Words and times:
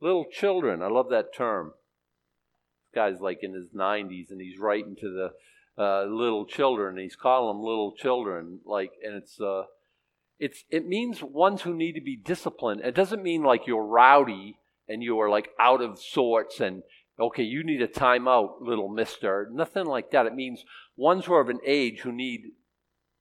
Little 0.00 0.26
children, 0.30 0.82
I 0.82 0.88
love 0.88 1.10
that 1.10 1.34
term. 1.34 1.72
This 2.82 2.94
guy's 2.94 3.20
like 3.20 3.40
in 3.42 3.54
his 3.54 3.70
90s 3.74 4.30
and 4.30 4.40
he's 4.40 4.58
writing 4.58 4.96
to 5.00 5.10
the 5.10 5.82
uh, 5.82 6.04
little 6.04 6.46
children. 6.46 6.98
He's 6.98 7.16
calling 7.16 7.56
them 7.56 7.64
little 7.64 7.92
children, 7.92 8.60
like, 8.64 8.92
and 9.04 9.14
it's 9.14 9.40
uh, 9.40 9.64
it's 10.38 10.64
it 10.70 10.86
means 10.86 11.22
ones 11.22 11.62
who 11.62 11.74
need 11.74 11.92
to 11.92 12.00
be 12.00 12.16
disciplined. 12.16 12.80
It 12.82 12.94
doesn't 12.94 13.22
mean 13.22 13.42
like 13.42 13.66
you're 13.66 13.84
rowdy 13.84 14.58
and 14.88 15.02
you 15.02 15.18
are 15.20 15.28
like 15.28 15.50
out 15.60 15.80
of 15.80 15.98
sorts 15.98 16.60
and 16.60 16.82
okay, 17.18 17.42
you 17.42 17.64
need 17.64 17.82
a 17.82 17.88
timeout, 17.88 18.60
little 18.60 18.88
mister. 18.88 19.48
Nothing 19.52 19.86
like 19.86 20.10
that. 20.12 20.26
It 20.26 20.34
means 20.34 20.64
ones 20.96 21.24
who 21.24 21.34
are 21.34 21.40
of 21.40 21.48
an 21.48 21.60
age 21.66 22.00
who 22.00 22.12
need 22.12 22.42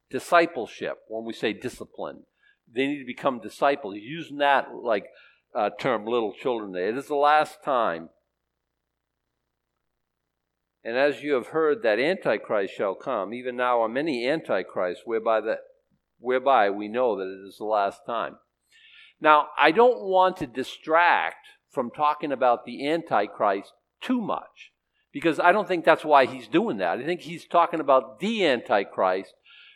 discipleship. 0.10 1.00
When 1.08 1.26
we 1.26 1.34
say 1.34 1.54
discipline, 1.54 2.24
they 2.72 2.88
need 2.88 3.00
to 3.00 3.06
become 3.06 3.40
disciples. 3.40 3.96
Using 3.98 4.38
that 4.38 4.68
like 4.74 5.06
uh, 5.58 5.72
term, 5.80 6.06
little 6.06 6.34
children. 6.34 6.72
There, 6.72 6.90
it 6.90 6.98
is 6.98 7.08
the 7.08 7.16
last 7.16 7.64
time. 7.64 8.10
And 10.84 10.96
as 10.96 11.22
you 11.22 11.34
have 11.34 11.48
heard 11.48 11.82
that 11.84 12.00
Antichrist 12.00 12.74
shall 12.76 12.96
come, 12.96 13.34
even 13.34 13.58
now 13.58 13.82
are 13.82 13.90
many 13.90 14.28
Antichrists, 14.28 15.04
whereby 15.06 15.42
the 15.42 15.58
whereby 16.20 16.70
we 16.70 16.88
know 16.88 17.18
that 17.18 17.26
it 17.26 17.48
is 17.48 17.58
the 17.58 17.66
last 17.66 18.02
time. 18.06 18.38
Now, 19.20 19.48
I 19.58 19.72
don't 19.72 20.04
want 20.04 20.38
to 20.38 20.48
distract 20.48 21.48
from 21.70 21.92
talking 21.92 22.32
about 22.32 22.66
the 22.66 22.88
Antichrist 22.88 23.74
too 24.02 24.22
much 24.22 24.72
because 25.12 25.40
I 25.40 25.52
don't 25.52 25.68
think 25.68 25.86
that's 25.86 26.06
why 26.06 26.26
he's 26.26 26.48
doing 26.48 26.78
that. 26.78 27.00
I 27.00 27.04
think 27.04 27.22
he's 27.22 27.46
talking 27.46 27.80
about 27.80 28.20
the 28.20 28.46
Antichrist 28.46 29.34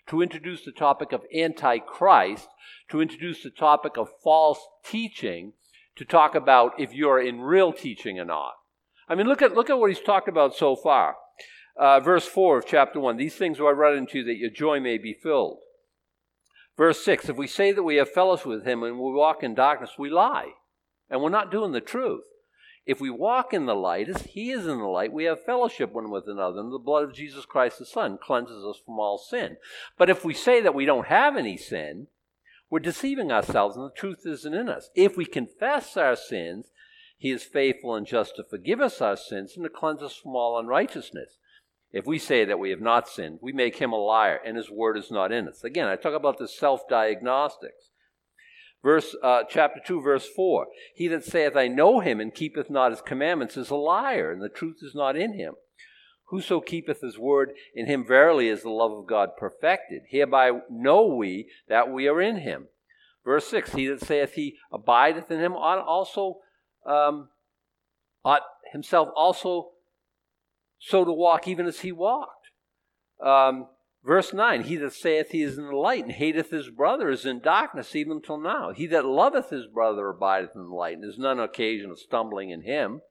to 0.08 0.22
introduce 0.22 0.63
the 0.63 0.72
topic 0.72 1.11
of 1.11 1.22
Antichrist, 1.36 2.48
to 2.89 3.02
introduce 3.02 3.44
the 3.44 3.50
topic 3.50 3.98
of 3.98 4.09
false 4.23 4.59
teaching, 4.86 5.53
to 5.95 6.05
talk 6.05 6.36
about 6.36 6.80
if 6.80 6.94
you're 6.94 7.22
in 7.22 7.41
real 7.41 7.73
teaching 7.73 8.20
or 8.20 8.25
not. 8.25 8.53
I 9.08 9.16
mean, 9.16 9.28
look 9.28 9.42
at, 9.42 9.53
look 9.53 9.70
at 9.70 9.78
what 9.78 9.89
he's 9.89 10.00
talked 10.00 10.28
about 10.28 10.56
so 10.56 10.75
far. 10.75 11.16
Uh, 11.78 12.00
verse 12.00 12.28
4 12.28 12.59
of 12.59 12.66
chapter 12.66 13.00
1 13.00 13.17
These 13.17 13.36
things 13.36 13.59
will 13.59 13.67
I 13.67 13.72
write 13.72 13.98
unto 13.98 14.20
you 14.20 14.23
that 14.25 14.38
your 14.38 14.50
joy 14.50 14.80
may 14.80 14.98
be 14.98 15.14
filled. 15.14 15.59
Verse 16.78 17.03
6 17.03 17.30
If 17.30 17.38
we 17.38 17.48
say 17.48 17.72
that 17.72 17.83
we 17.83 17.95
have 17.95 18.09
fellowship 18.09 18.48
with 18.48 18.66
him 18.66 18.83
and 18.83 18.98
we 18.98 19.11
walk 19.11 19.44
in 19.44 19.56
darkness, 19.56 19.92
we 19.98 20.09
lie, 20.09 20.52
and 21.09 21.22
we're 21.22 21.30
not 21.30 21.52
doing 21.52 21.72
the 21.72 21.81
truth. 21.81 22.23
If 22.86 23.00
we 23.00 23.11
walk 23.11 23.53
in 23.53 23.67
the 23.67 23.76
light 23.76 24.09
as 24.09 24.23
he 24.23 24.50
is 24.50 24.66
in 24.66 24.80
the 24.80 24.86
light, 24.86 25.14
we 25.14 25.26
have 25.26 25.44
fellowship 25.44 25.94
one 25.94 26.09
with 26.09 26.23
another, 26.28 26.59
and 26.59 26.73
the 26.73 26.80
blood 26.80 27.03
of 27.03 27.14
Jesus 27.14 27.45
Christ 27.45 27.78
the 27.78 27.86
Son 27.86 28.17
cleanses 28.22 28.66
us 28.66 28.81
from 28.83 29.00
all 29.00 29.20
sin. 29.20 29.58
But 29.98 30.09
if 30.09 30.26
we 30.26 30.33
say 30.33 30.61
that 30.61 30.73
we 30.73 30.86
don't 30.86 31.08
have 31.08 31.38
any 31.38 31.58
sin, 31.58 32.08
we're 32.72 32.80
deceiving 32.80 33.31
ourselves, 33.33 33.75
and 33.75 33.86
the 33.86 33.94
truth 33.94 34.25
isn't 34.25 34.53
in 34.53 34.69
us. 34.69 34.89
If 34.95 35.17
we 35.17 35.25
confess 35.25 35.97
our 35.97 36.16
sins, 36.16 36.72
he 37.17 37.30
is 37.30 37.44
faithful 37.44 37.94
and 37.94 38.08
just 38.08 38.38
to 38.38 38.45
forgive 38.45 38.80
us 38.80 39.02
our 39.02 39.17
sins 39.17 39.53
and 39.55 39.66
to 39.66 39.69
cleanse 39.69 40.02
us 40.02 40.16
from 40.16 40.36
all 40.36 40.58
unrighteousness. 40.58 41.38
If 41.92 42.05
we 42.05 42.17
say 42.17 42.45
that 42.45 42.59
we 42.59 42.69
have 42.69 42.80
not 42.80 43.09
sinned, 43.09 43.39
we 43.42 43.52
make 43.52 43.75
him 43.75 43.92
a 43.92 43.97
liar, 43.97 44.39
and 44.45 44.55
his 44.55 44.72
word 44.72 44.97
is 44.97 45.11
not 45.11 45.33
in 45.33 45.49
us. 45.49 45.66
Again, 45.66 45.88
I 45.88 45.97
talk 45.97 46.14
about 46.14 46.38
the 46.38 46.47
self 46.47 46.88
diagnostics. 46.88 47.89
Verse 48.81 49.16
uh, 49.22 49.44
chapter 49.49 49.81
two, 49.86 50.02
verse 50.02 50.27
four: 50.33 50.67
He 50.95 51.09
that 51.09 51.25
saith, 51.25 51.58
"I 51.58 51.67
know 51.67 51.99
him," 51.99 52.22
and 52.22 52.33
keepeth 52.33 52.69
not 52.69 52.92
his 52.92 53.02
commandments, 53.02 53.58
is 53.58 53.69
a 53.69 53.75
liar, 53.75 54.31
and 54.31 54.42
the 54.42 54.49
truth 54.49 54.77
is 54.81 54.95
not 54.95 55.17
in 55.17 55.33
him. 55.33 55.55
Whoso 56.31 56.61
keepeth 56.61 57.01
his 57.01 57.19
word, 57.19 57.51
in 57.75 57.87
him 57.87 58.05
verily 58.05 58.47
is 58.47 58.63
the 58.63 58.69
love 58.69 58.93
of 58.93 59.05
God 59.05 59.31
perfected. 59.37 60.03
Hereby 60.09 60.51
know 60.69 61.05
we 61.05 61.49
that 61.67 61.91
we 61.91 62.07
are 62.07 62.21
in 62.21 62.37
him. 62.37 62.69
Verse 63.25 63.45
six: 63.45 63.73
He 63.73 63.85
that 63.87 64.01
saith 64.01 64.33
he 64.33 64.55
abideth 64.71 65.29
in 65.29 65.39
him 65.39 65.53
ought 65.53 65.85
also 65.85 66.37
um, 66.85 67.29
ought 68.23 68.43
himself 68.71 69.09
also 69.13 69.71
so 70.79 71.03
to 71.03 71.11
walk 71.11 71.49
even 71.49 71.67
as 71.67 71.81
he 71.81 71.91
walked. 71.91 72.47
Um, 73.21 73.67
verse 74.03 74.33
9 74.33 74.64
He 74.64 74.77
that 74.77 74.93
saith 74.93 75.31
he 75.31 75.43
is 75.43 75.58
in 75.58 75.65
the 75.65 75.75
light 75.75 76.03
and 76.03 76.14
hateth 76.14 76.49
his 76.49 76.70
brother 76.70 77.09
is 77.09 77.25
in 77.25 77.39
darkness 77.39 77.95
even 77.95 78.21
till 78.21 78.39
now. 78.39 78.71
He 78.71 78.87
that 78.87 79.05
loveth 79.05 79.49
his 79.49 79.67
brother 79.67 80.08
abideth 80.08 80.55
in 80.55 80.64
the 80.64 80.75
light, 80.75 80.95
and 80.95 81.05
is 81.05 81.20
none 81.20 81.39
occasion 81.39 81.91
of 81.91 81.99
stumbling 81.99 82.49
in 82.49 82.61
him. 82.61 83.02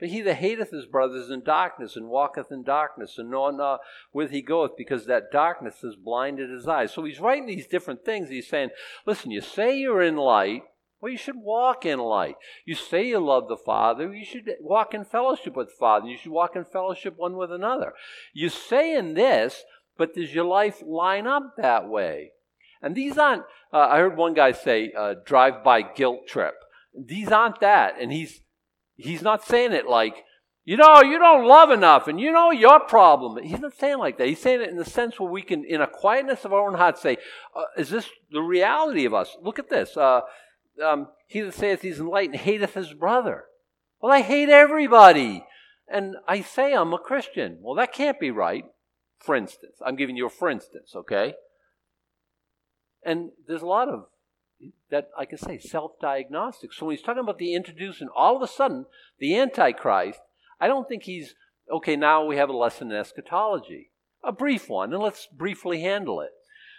But 0.00 0.08
he 0.08 0.22
that 0.22 0.36
hateth 0.36 0.70
his 0.70 0.86
brother 0.86 1.16
is 1.16 1.30
in 1.30 1.44
darkness, 1.44 1.94
and 1.94 2.08
walketh 2.08 2.50
in 2.50 2.62
darkness, 2.62 3.18
and 3.18 3.30
knoweth 3.30 3.56
not 3.56 3.80
whither 4.10 4.32
he 4.32 4.42
goeth, 4.42 4.76
because 4.76 5.06
that 5.06 5.30
darkness 5.30 5.82
has 5.82 5.94
blinded 5.94 6.50
his 6.50 6.66
eyes. 6.66 6.92
So 6.92 7.04
he's 7.04 7.20
writing 7.20 7.46
these 7.46 7.66
different 7.66 8.04
things. 8.04 8.30
He's 8.30 8.48
saying, 8.48 8.70
listen, 9.06 9.30
you 9.30 9.42
say 9.42 9.78
you're 9.78 10.02
in 10.02 10.16
light, 10.16 10.62
well, 11.00 11.12
you 11.12 11.18
should 11.18 11.36
walk 11.36 11.86
in 11.86 11.98
light. 11.98 12.36
You 12.66 12.74
say 12.74 13.08
you 13.08 13.20
love 13.20 13.48
the 13.48 13.56
Father, 13.56 14.14
you 14.14 14.24
should 14.24 14.50
walk 14.60 14.92
in 14.94 15.04
fellowship 15.04 15.56
with 15.56 15.68
the 15.68 15.76
Father. 15.78 16.08
You 16.08 16.18
should 16.18 16.32
walk 16.32 16.56
in 16.56 16.64
fellowship 16.64 17.14
one 17.16 17.36
with 17.36 17.52
another. 17.52 17.92
You 18.32 18.48
say 18.48 18.94
in 18.96 19.14
this, 19.14 19.64
but 19.96 20.14
does 20.14 20.34
your 20.34 20.44
life 20.44 20.82
line 20.84 21.26
up 21.26 21.54
that 21.56 21.88
way? 21.88 22.32
And 22.82 22.94
these 22.94 23.18
aren't, 23.18 23.44
uh, 23.72 23.88
I 23.90 23.98
heard 23.98 24.16
one 24.16 24.34
guy 24.34 24.52
say, 24.52 24.92
uh, 24.96 25.14
drive 25.24 25.62
by 25.62 25.82
guilt 25.82 26.26
trip. 26.26 26.54
These 26.98 27.28
aren't 27.28 27.60
that. 27.60 27.94
And 28.00 28.12
he's, 28.12 28.40
he's 29.00 29.22
not 29.22 29.44
saying 29.44 29.72
it 29.72 29.86
like, 29.86 30.24
you 30.64 30.76
know, 30.76 31.02
you 31.02 31.18
don't 31.18 31.46
love 31.46 31.70
enough 31.70 32.06
and 32.06 32.20
you 32.20 32.30
know 32.30 32.50
your 32.50 32.80
problem. 32.80 33.42
He's 33.42 33.60
not 33.60 33.76
saying 33.76 33.98
like 33.98 34.18
that. 34.18 34.28
He's 34.28 34.40
saying 34.40 34.60
it 34.60 34.68
in 34.68 34.76
the 34.76 34.84
sense 34.84 35.18
where 35.18 35.30
we 35.30 35.42
can, 35.42 35.64
in 35.64 35.80
a 35.80 35.86
quietness 35.86 36.44
of 36.44 36.52
our 36.52 36.68
own 36.68 36.76
heart, 36.76 36.98
say, 36.98 37.16
uh, 37.56 37.64
is 37.76 37.90
this 37.90 38.08
the 38.30 38.42
reality 38.42 39.04
of 39.04 39.14
us? 39.14 39.36
Look 39.42 39.58
at 39.58 39.70
this. 39.70 39.96
Uh, 39.96 40.20
um, 40.84 41.08
he 41.26 41.40
that 41.40 41.54
saith 41.54 41.82
he's 41.82 41.98
enlightened 41.98 42.40
hateth 42.40 42.74
his 42.74 42.92
brother. 42.92 43.44
Well, 44.00 44.12
I 44.12 44.22
hate 44.22 44.48
everybody. 44.48 45.44
And 45.88 46.16
I 46.28 46.42
say 46.42 46.72
I'm 46.72 46.92
a 46.92 46.98
Christian. 46.98 47.58
Well, 47.60 47.74
that 47.74 47.92
can't 47.92 48.20
be 48.20 48.30
right. 48.30 48.64
For 49.18 49.34
instance, 49.34 49.76
I'm 49.84 49.96
giving 49.96 50.16
you 50.16 50.26
a 50.26 50.30
for 50.30 50.48
instance, 50.48 50.92
okay? 50.94 51.34
And 53.04 53.30
there's 53.46 53.62
a 53.62 53.66
lot 53.66 53.88
of 53.88 54.04
that 54.90 55.10
I 55.18 55.24
can 55.24 55.38
say 55.38 55.58
self 55.58 55.92
diagnostic. 56.00 56.72
So 56.72 56.86
when 56.86 56.96
he's 56.96 57.04
talking 57.04 57.22
about 57.22 57.38
the 57.38 57.54
introducing, 57.54 58.08
all 58.14 58.36
of 58.36 58.42
a 58.42 58.48
sudden, 58.48 58.86
the 59.18 59.38
Antichrist, 59.38 60.20
I 60.60 60.68
don't 60.68 60.88
think 60.88 61.04
he's, 61.04 61.34
okay, 61.70 61.96
now 61.96 62.24
we 62.24 62.36
have 62.36 62.48
a 62.48 62.56
lesson 62.56 62.90
in 62.90 62.96
eschatology. 62.96 63.90
A 64.22 64.32
brief 64.32 64.68
one, 64.68 64.92
and 64.92 65.02
let's 65.02 65.26
briefly 65.26 65.80
handle 65.80 66.20
it. 66.20 66.30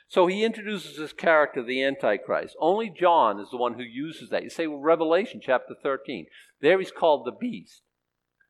So 0.08 0.28
he 0.28 0.44
introduces 0.44 0.97
this 0.97 1.14
character, 1.14 1.64
the 1.64 1.81
Antichrist. 1.81 2.56
Only 2.59 2.90
John 2.90 3.40
is 3.40 3.50
the 3.50 3.58
one 3.58 3.75
who 3.75 3.84
uses 3.84 4.30
that. 4.30 4.44
You 4.44 4.50
say, 4.50 4.68
well, 4.68 4.80
Revelation 4.80 5.40
chapter 5.42 5.74
13. 5.81 6.28
There 6.59 6.78
he's 6.80 6.92
called 6.92 7.25
the 7.25 7.31
beast. 7.31 7.81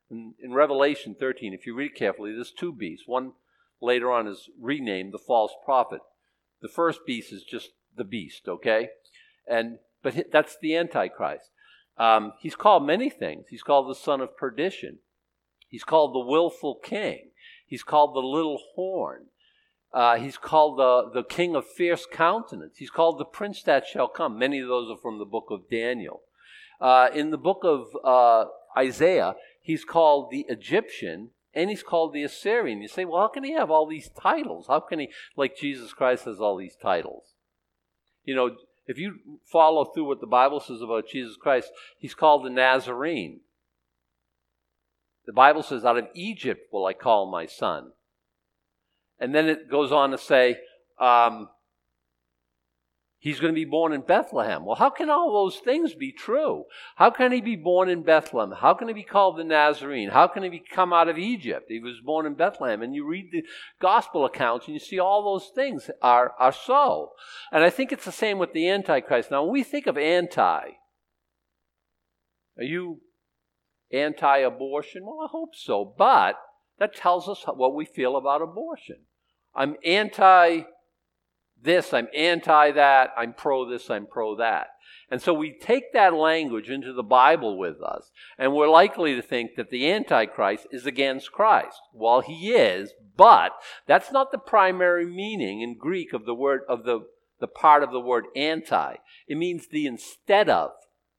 In, 0.09 0.33
in 0.43 0.53
Revelation 0.53 1.15
13, 1.17 1.53
if 1.53 1.65
you 1.65 1.75
read 1.75 1.95
carefully, 1.95 2.33
there's 2.33 2.51
two 2.51 2.73
beasts. 2.73 3.07
One 3.07 3.33
later 3.79 4.11
on 4.11 4.27
is 4.27 4.49
renamed 4.59 5.13
the 5.13 5.19
false 5.19 5.53
prophet. 5.63 6.01
The 6.61 6.67
first 6.67 7.01
beast 7.05 7.31
is 7.31 7.43
just 7.43 7.69
the 7.95 8.03
beast, 8.03 8.47
okay? 8.47 8.89
And 9.51 9.79
but 10.01 10.31
that's 10.31 10.57
the 10.61 10.75
Antichrist. 10.75 11.51
Um, 11.97 12.33
he's 12.39 12.55
called 12.55 12.85
many 12.85 13.09
things. 13.09 13.45
He's 13.49 13.63
called 13.63 13.89
the 13.89 13.99
son 13.99 14.21
of 14.21 14.37
perdition. 14.37 14.99
He's 15.67 15.83
called 15.83 16.15
the 16.15 16.19
willful 16.19 16.79
king. 16.81 17.31
He's 17.67 17.83
called 17.83 18.15
the 18.15 18.19
little 18.19 18.59
horn. 18.75 19.27
Uh, 19.93 20.17
he's 20.17 20.37
called 20.37 20.79
the, 20.79 21.11
the 21.13 21.23
king 21.23 21.55
of 21.55 21.67
fierce 21.67 22.07
countenance. 22.11 22.77
He's 22.77 22.89
called 22.89 23.19
the 23.19 23.25
prince 23.25 23.61
that 23.63 23.85
shall 23.85 24.07
come. 24.07 24.39
Many 24.39 24.59
of 24.59 24.67
those 24.67 24.89
are 24.89 25.01
from 25.01 25.19
the 25.19 25.25
book 25.25 25.47
of 25.49 25.69
Daniel. 25.69 26.21
Uh, 26.79 27.09
in 27.13 27.29
the 27.29 27.37
book 27.37 27.61
of 27.63 27.87
uh, 28.03 28.49
Isaiah, 28.77 29.35
he's 29.61 29.83
called 29.83 30.31
the 30.31 30.45
Egyptian 30.49 31.29
and 31.53 31.69
he's 31.69 31.83
called 31.83 32.13
the 32.13 32.23
Assyrian. 32.23 32.81
You 32.81 32.87
say, 32.87 33.05
well, 33.05 33.21
how 33.21 33.27
can 33.27 33.43
he 33.43 33.51
have 33.51 33.69
all 33.69 33.85
these 33.85 34.09
titles? 34.09 34.67
How 34.67 34.79
can 34.79 34.99
he, 34.99 35.09
like 35.35 35.57
Jesus 35.57 35.93
Christ 35.93 36.25
has 36.25 36.39
all 36.39 36.57
these 36.57 36.77
titles? 36.81 37.35
You 38.23 38.35
know, 38.35 38.55
if 38.87 38.97
you 38.97 39.39
follow 39.45 39.85
through 39.85 40.05
what 40.05 40.21
the 40.21 40.27
Bible 40.27 40.59
says 40.59 40.81
about 40.81 41.07
Jesus 41.07 41.37
Christ, 41.37 41.71
he's 41.97 42.15
called 42.15 42.45
the 42.45 42.49
Nazarene. 42.49 43.41
The 45.25 45.33
Bible 45.33 45.63
says, 45.63 45.85
out 45.85 45.97
of 45.97 46.07
Egypt 46.13 46.67
will 46.73 46.85
I 46.85 46.93
call 46.93 47.29
my 47.29 47.45
son. 47.45 47.91
And 49.19 49.35
then 49.35 49.47
it 49.47 49.69
goes 49.69 49.91
on 49.91 50.11
to 50.11 50.17
say, 50.17 50.57
um, 50.99 51.49
he's 53.21 53.39
going 53.39 53.53
to 53.53 53.55
be 53.55 53.65
born 53.65 53.93
in 53.93 54.01
Bethlehem. 54.01 54.65
Well, 54.65 54.75
how 54.75 54.89
can 54.89 55.09
all 55.09 55.31
those 55.31 55.59
things 55.59 55.93
be 55.93 56.11
true? 56.11 56.65
How 56.95 57.11
can 57.11 57.31
he 57.31 57.39
be 57.39 57.55
born 57.55 57.87
in 57.87 58.01
Bethlehem? 58.03 58.51
How 58.59 58.73
can 58.73 58.87
he 58.87 58.93
be 58.95 59.03
called 59.03 59.37
the 59.37 59.43
Nazarene? 59.43 60.09
How 60.09 60.27
can 60.27 60.43
he 60.43 60.59
come 60.59 60.91
out 60.91 61.07
of 61.07 61.19
Egypt? 61.19 61.67
He 61.69 61.79
was 61.79 62.01
born 62.03 62.25
in 62.25 62.33
Bethlehem. 62.33 62.81
And 62.81 62.95
you 62.95 63.07
read 63.07 63.29
the 63.31 63.43
gospel 63.79 64.25
accounts 64.25 64.65
and 64.65 64.73
you 64.73 64.79
see 64.79 64.99
all 64.99 65.23
those 65.23 65.51
things 65.53 65.89
are, 66.01 66.33
are 66.39 66.51
so. 66.51 67.11
And 67.51 67.63
I 67.63 67.69
think 67.69 67.91
it's 67.91 68.05
the 68.05 68.11
same 68.11 68.39
with 68.39 68.53
the 68.53 68.67
Antichrist. 68.67 69.29
Now, 69.29 69.43
when 69.43 69.53
we 69.53 69.63
think 69.63 69.85
of 69.85 69.97
anti, 69.97 70.41
are 72.57 72.63
you 72.63 73.01
anti 73.93 74.37
abortion? 74.39 75.05
Well, 75.05 75.21
I 75.23 75.29
hope 75.29 75.55
so. 75.55 75.93
But 75.95 76.35
that 76.79 76.95
tells 76.95 77.29
us 77.29 77.43
what 77.45 77.75
we 77.75 77.85
feel 77.85 78.17
about 78.17 78.41
abortion. 78.41 79.03
I'm 79.53 79.75
anti 79.85 80.63
this, 81.61 81.93
I'm 81.93 82.07
anti 82.15 82.71
that, 82.71 83.11
I'm 83.17 83.33
pro 83.33 83.69
this, 83.69 83.89
I'm 83.89 84.07
pro 84.07 84.35
that. 84.37 84.67
And 85.11 85.21
so 85.21 85.33
we 85.33 85.51
take 85.51 85.91
that 85.91 86.13
language 86.13 86.69
into 86.69 86.93
the 86.93 87.03
Bible 87.03 87.57
with 87.57 87.81
us, 87.81 88.11
and 88.37 88.53
we're 88.53 88.69
likely 88.69 89.13
to 89.13 89.21
think 89.21 89.55
that 89.57 89.69
the 89.69 89.91
Antichrist 89.91 90.67
is 90.71 90.85
against 90.85 91.33
Christ. 91.33 91.81
Well, 91.93 92.21
he 92.21 92.53
is, 92.53 92.93
but 93.17 93.51
that's 93.85 94.11
not 94.11 94.31
the 94.31 94.37
primary 94.37 95.05
meaning 95.05 95.61
in 95.61 95.77
Greek 95.77 96.13
of 96.13 96.25
the 96.25 96.33
word 96.33 96.61
of 96.69 96.85
the, 96.85 97.01
the 97.41 97.47
part 97.47 97.83
of 97.83 97.91
the 97.91 97.99
word 97.99 98.25
anti. 98.37 98.95
It 99.27 99.37
means 99.37 99.67
the 99.67 99.85
instead 99.85 100.49
of 100.49 100.71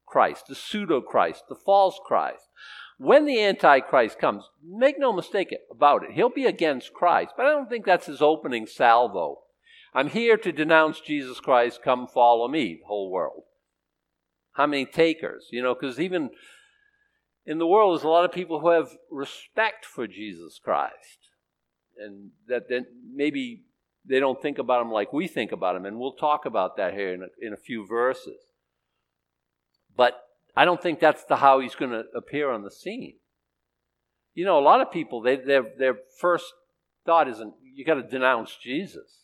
Christ, 0.07 0.47
the 0.49 0.55
pseudo 0.55 1.03
Christ, 1.03 1.45
the 1.51 1.55
false 1.55 2.01
Christ. 2.03 2.49
When 2.97 3.27
the 3.27 3.43
Antichrist 3.43 4.19
comes, 4.19 4.45
make 4.65 4.99
no 4.99 5.13
mistake 5.13 5.55
about 5.71 6.05
it, 6.05 6.13
he'll 6.13 6.31
be 6.31 6.47
against 6.47 6.95
Christ, 6.95 7.33
but 7.37 7.45
I 7.45 7.51
don't 7.51 7.69
think 7.69 7.85
that's 7.85 8.07
his 8.07 8.23
opening 8.23 8.67
salvo. 8.67 9.42
I'm 9.95 10.09
here 10.09 10.37
to 10.39 10.53
denounce 10.53 11.01
Jesus 11.01 11.39
Christ, 11.41 11.83
come 11.83 12.07
follow 12.07 12.49
me, 12.49 12.79
the 12.81 12.87
whole 12.87 13.11
world. 13.11 13.43
How 14.53 14.67
many 14.67 14.87
takers? 14.87 15.49
You 15.51 15.63
know, 15.63 15.75
because 15.75 16.01
even 16.01 16.31
in 17.45 17.59
the 17.59 17.67
world, 17.67 17.95
there's 17.95 18.05
a 18.05 18.09
lot 18.09 18.25
of 18.25 18.33
people 18.33 18.61
who 18.61 18.71
have 18.71 18.97
respect 19.11 19.85
for 19.85 20.07
Jesus 20.07 20.59
Christ. 20.63 21.19
And 21.99 22.31
that 22.49 22.69
then 22.69 22.87
maybe 23.15 23.65
they 24.05 24.19
don't 24.19 24.41
think 24.41 24.59
about 24.59 24.83
him 24.83 24.91
like 24.91 25.13
we 25.13 25.29
think 25.29 25.53
about 25.53 25.77
him. 25.77 25.85
And 25.85 25.99
we'll 25.99 26.13
talk 26.13 26.47
about 26.47 26.77
that 26.77 26.95
here 26.95 27.13
in 27.13 27.23
a, 27.23 27.47
in 27.47 27.53
a 27.53 27.59
few 27.59 27.87
verses. 27.87 28.41
But 29.95 30.23
I 30.57 30.65
don't 30.65 30.83
think 30.83 31.01
that's 31.01 31.25
the 31.25 31.37
how 31.37 31.61
he's 31.61 31.75
going 31.75 31.91
to 31.91 32.05
appear 32.15 32.51
on 32.51 32.63
the 32.63 32.71
scene. 32.71 33.17
You 34.35 34.47
know, 34.47 34.59
a 34.59 34.61
lot 34.61 34.81
of 34.81 34.91
people, 34.91 35.21
they, 35.21 35.37
their, 35.37 35.65
their 35.79 35.97
first 36.19 36.47
thought 37.05 37.29
isn't, 37.29 37.53
you 37.75 37.85
got 37.85 37.95
to 37.95 38.03
denounce 38.03 38.57
Jesus. 38.57 39.22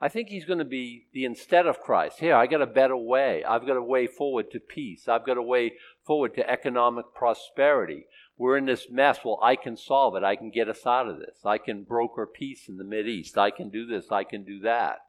I 0.00 0.08
think 0.08 0.28
he's 0.28 0.46
going 0.46 0.60
to 0.60 0.64
be 0.64 1.06
the 1.12 1.24
instead 1.24 1.66
of 1.66 1.80
Christ. 1.80 2.20
Here, 2.20 2.34
I 2.34 2.46
got 2.46 2.62
a 2.62 2.66
better 2.66 2.96
way. 2.96 3.44
I've 3.44 3.66
got 3.66 3.76
a 3.76 3.82
way 3.82 4.06
forward 4.06 4.50
to 4.52 4.60
peace. 4.60 5.08
I've 5.08 5.26
got 5.26 5.36
a 5.36 5.42
way 5.42 5.74
forward 6.06 6.34
to 6.36 6.50
economic 6.50 7.06
prosperity. 7.14 8.06
We're 8.38 8.56
in 8.56 8.64
this 8.64 8.86
mess. 8.90 9.18
Well, 9.22 9.38
I 9.42 9.56
can 9.56 9.76
solve 9.76 10.16
it. 10.16 10.24
I 10.24 10.36
can 10.36 10.50
get 10.50 10.70
us 10.70 10.86
out 10.86 11.08
of 11.08 11.18
this. 11.18 11.40
I 11.44 11.58
can 11.58 11.84
broker 11.84 12.26
peace 12.26 12.66
in 12.66 12.78
the 12.78 12.84
Mid 12.84 13.06
East. 13.06 13.36
I 13.36 13.50
can 13.50 13.68
do 13.68 13.84
this. 13.84 14.10
I 14.10 14.24
can 14.24 14.42
do 14.42 14.60
that. 14.60 15.00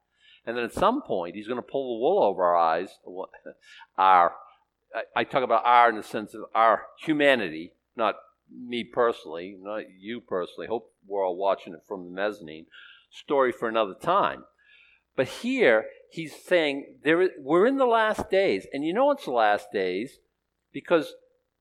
And 0.45 0.57
then 0.57 0.65
at 0.65 0.73
some 0.73 1.01
point, 1.01 1.35
he's 1.35 1.47
going 1.47 1.61
to 1.61 1.61
pull 1.61 1.95
the 1.95 2.01
wool 2.01 2.23
over 2.23 2.43
our 2.43 2.57
eyes. 2.57 2.97
Our, 3.97 4.33
I 5.15 5.23
talk 5.23 5.43
about 5.43 5.63
our 5.63 5.89
in 5.89 5.95
the 5.95 6.03
sense 6.03 6.33
of 6.33 6.41
our 6.53 6.88
humanity, 7.05 7.71
not 7.95 8.15
me 8.51 8.83
personally, 8.83 9.55
not 9.57 9.83
you 9.97 10.19
personally. 10.19 10.67
Hope 10.67 10.91
we're 11.07 11.25
all 11.25 11.38
watching 11.38 11.73
it 11.73 11.83
from 11.88 12.03
the 12.03 12.11
mezzanine. 12.11 12.65
Story 13.09 13.53
for 13.53 13.69
another 13.69 13.93
time. 13.93 14.43
But 15.21 15.27
here, 15.27 15.85
he's 16.09 16.33
saying 16.35 16.95
there, 17.03 17.29
we're 17.38 17.68
in 17.68 17.77
the 17.77 17.85
last 17.85 18.31
days. 18.31 18.65
And 18.73 18.83
you 18.83 18.91
know 18.91 19.12
it's 19.12 19.25
the 19.25 19.31
last 19.31 19.68
days 19.71 20.18
because 20.73 21.13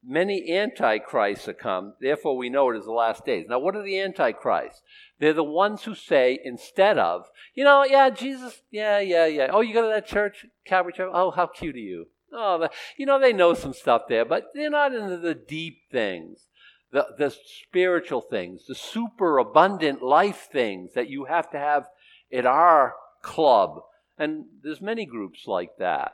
many 0.02 0.50
antichrists 0.50 1.46
are 1.46 1.52
come. 1.52 1.92
Therefore, 2.00 2.38
we 2.38 2.48
know 2.48 2.70
it 2.70 2.78
is 2.78 2.86
the 2.86 2.92
last 2.92 3.26
days. 3.26 3.44
Now, 3.50 3.58
what 3.58 3.76
are 3.76 3.82
the 3.82 4.00
antichrists? 4.00 4.80
They're 5.18 5.34
the 5.34 5.44
ones 5.44 5.82
who 5.82 5.94
say, 5.94 6.40
instead 6.42 6.96
of, 6.96 7.26
you 7.54 7.62
know, 7.64 7.84
yeah, 7.84 8.08
Jesus, 8.08 8.62
yeah, 8.70 8.98
yeah, 8.98 9.26
yeah. 9.26 9.48
Oh, 9.52 9.60
you 9.60 9.74
go 9.74 9.82
to 9.82 9.88
that 9.88 10.06
church, 10.06 10.46
Calvary 10.64 10.94
Church? 10.94 11.10
Oh, 11.12 11.30
how 11.30 11.46
cute 11.46 11.76
are 11.76 11.78
you? 11.78 12.06
Oh, 12.32 12.60
the, 12.60 12.70
you 12.96 13.04
know, 13.04 13.20
they 13.20 13.34
know 13.34 13.52
some 13.52 13.74
stuff 13.74 14.04
there, 14.08 14.24
but 14.24 14.44
they're 14.54 14.70
not 14.70 14.94
into 14.94 15.18
the 15.18 15.34
deep 15.34 15.80
things. 15.92 16.46
The, 16.92 17.08
the 17.18 17.36
spiritual 17.68 18.22
things, 18.22 18.64
the 18.66 18.74
super 18.74 19.36
abundant 19.36 20.02
life 20.02 20.48
things 20.50 20.94
that 20.94 21.10
you 21.10 21.26
have 21.26 21.50
to 21.50 21.58
have 21.58 21.88
at 22.32 22.46
our 22.46 22.94
club. 23.22 23.82
And 24.18 24.46
there's 24.62 24.80
many 24.80 25.06
groups 25.06 25.46
like 25.46 25.70
that. 25.78 26.12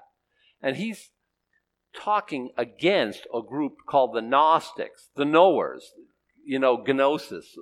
And 0.62 0.76
he's 0.76 1.10
talking 1.94 2.50
against 2.56 3.26
a 3.34 3.42
group 3.42 3.78
called 3.88 4.14
the 4.14 4.20
Gnostics, 4.20 5.08
the 5.16 5.24
knowers, 5.24 5.92
you 6.44 6.58
know, 6.58 6.82
gnosis, 6.86 7.56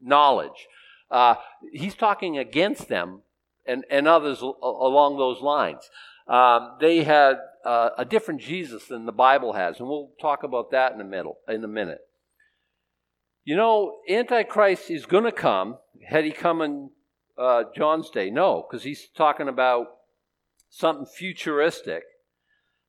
knowledge. 0.00 0.66
Uh, 1.10 1.36
he's 1.72 1.94
talking 1.94 2.36
against 2.38 2.88
them 2.88 3.22
and, 3.66 3.84
and 3.90 4.06
others 4.08 4.40
along 4.40 5.16
those 5.16 5.40
lines. 5.40 5.88
Um, 6.28 6.76
they 6.80 7.04
had 7.04 7.36
uh, 7.64 7.90
a 7.96 8.04
different 8.04 8.40
Jesus 8.40 8.86
than 8.86 9.06
the 9.06 9.12
Bible 9.12 9.52
has, 9.52 9.78
and 9.78 9.88
we'll 9.88 10.10
talk 10.20 10.42
about 10.42 10.72
that 10.72 10.92
in 10.92 11.00
a, 11.00 11.04
middle, 11.04 11.38
in 11.48 11.62
a 11.62 11.68
minute. 11.68 12.00
You 13.44 13.54
know, 13.54 13.98
Antichrist 14.08 14.90
is 14.90 15.06
going 15.06 15.24
to 15.24 15.32
come. 15.32 15.78
Had 16.08 16.24
he 16.24 16.32
come 16.32 16.62
in 16.62 16.90
uh, 17.38 17.64
John's 17.74 18.10
day. 18.10 18.30
No, 18.30 18.66
because 18.68 18.84
he's 18.84 19.08
talking 19.16 19.48
about 19.48 19.86
something 20.70 21.06
futuristic. 21.06 22.04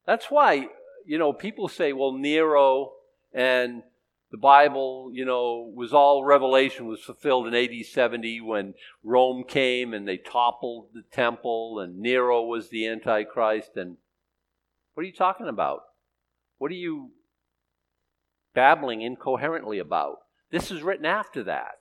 That's 0.05 0.27
why, 0.27 0.67
you 1.05 1.17
know, 1.17 1.33
people 1.33 1.67
say, 1.67 1.93
well, 1.93 2.13
Nero 2.13 2.93
and 3.33 3.83
the 4.31 4.37
Bible, 4.37 5.09
you 5.13 5.25
know, 5.25 5.71
was 5.73 5.93
all 5.93 6.23
revelation 6.23 6.85
was 6.85 7.01
fulfilled 7.01 7.47
in 7.47 7.55
AD 7.55 7.85
70 7.85 8.41
when 8.41 8.73
Rome 9.03 9.43
came 9.47 9.93
and 9.93 10.07
they 10.07 10.17
toppled 10.17 10.87
the 10.93 11.03
temple 11.11 11.79
and 11.79 11.99
Nero 11.99 12.43
was 12.43 12.69
the 12.69 12.87
Antichrist. 12.87 13.77
And 13.77 13.97
what 14.93 15.03
are 15.03 15.07
you 15.07 15.13
talking 15.13 15.47
about? 15.47 15.83
What 16.57 16.71
are 16.71 16.75
you 16.75 17.11
babbling 18.53 19.01
incoherently 19.01 19.79
about? 19.79 20.17
This 20.51 20.71
is 20.71 20.81
written 20.81 21.05
after 21.05 21.43
that. 21.43 21.79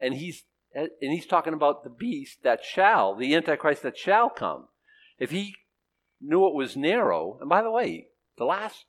And 0.00 0.14
he's 0.14 0.44
and 0.74 0.90
he's 1.00 1.26
talking 1.26 1.54
about 1.54 1.84
the 1.84 1.90
beast 1.90 2.42
that 2.42 2.64
shall, 2.64 3.14
the 3.14 3.34
Antichrist 3.34 3.82
that 3.82 3.96
shall 3.96 4.28
come. 4.28 4.68
If 5.18 5.30
he 5.30 5.54
knew 6.20 6.46
it 6.46 6.54
was 6.54 6.76
Nero, 6.76 7.38
and 7.40 7.48
by 7.48 7.62
the 7.62 7.70
way, 7.70 8.08
the 8.36 8.44
last 8.44 8.84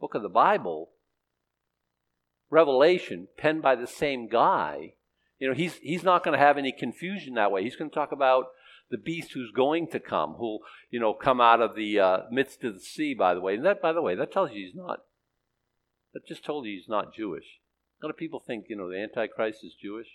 book 0.00 0.14
of 0.14 0.22
the 0.22 0.28
Bible, 0.28 0.90
Revelation, 2.48 3.28
penned 3.36 3.62
by 3.62 3.74
the 3.74 3.86
same 3.86 4.28
guy, 4.28 4.94
you 5.38 5.48
know, 5.48 5.54
he's, 5.54 5.74
he's 5.76 6.02
not 6.02 6.24
going 6.24 6.38
to 6.38 6.44
have 6.44 6.56
any 6.56 6.72
confusion 6.72 7.34
that 7.34 7.52
way. 7.52 7.62
He's 7.62 7.76
going 7.76 7.90
to 7.90 7.94
talk 7.94 8.12
about 8.12 8.46
the 8.90 8.96
beast 8.96 9.32
who's 9.32 9.50
going 9.50 9.88
to 9.88 10.00
come, 10.00 10.34
who'll, 10.38 10.60
you 10.90 11.00
know, 11.00 11.12
come 11.12 11.40
out 11.40 11.60
of 11.60 11.74
the 11.74 11.98
uh, 12.00 12.18
midst 12.30 12.64
of 12.64 12.74
the 12.74 12.80
sea, 12.80 13.14
by 13.14 13.34
the 13.34 13.40
way. 13.40 13.56
And 13.56 13.66
that, 13.66 13.82
by 13.82 13.92
the 13.92 14.00
way, 14.00 14.14
that 14.14 14.32
tells 14.32 14.50
you 14.52 14.64
he's 14.64 14.74
not, 14.74 15.00
that 16.14 16.26
just 16.26 16.44
told 16.44 16.64
you 16.64 16.72
he's 16.72 16.88
not 16.88 17.14
Jewish. 17.14 17.60
A 18.00 18.06
lot 18.06 18.10
of 18.10 18.16
people 18.16 18.42
think, 18.46 18.66
you 18.68 18.76
know, 18.76 18.88
the 18.88 19.02
Antichrist 19.02 19.64
is 19.64 19.74
Jewish. 19.74 20.06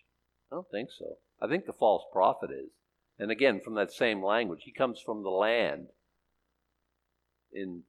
I 0.52 0.56
don't 0.56 0.70
think 0.70 0.90
so. 0.98 1.18
I 1.42 1.48
think 1.48 1.66
the 1.66 1.74
false 1.74 2.04
prophet 2.12 2.50
is. 2.52 2.72
And 3.18 3.32
again, 3.32 3.62
from 3.64 3.76
that 3.76 3.92
same 3.92 4.24
language, 4.24 4.62
he 4.64 4.72
comes 4.72 5.00
from 5.00 5.24
the 5.24 5.30
land 5.30 5.88
in 7.54 7.84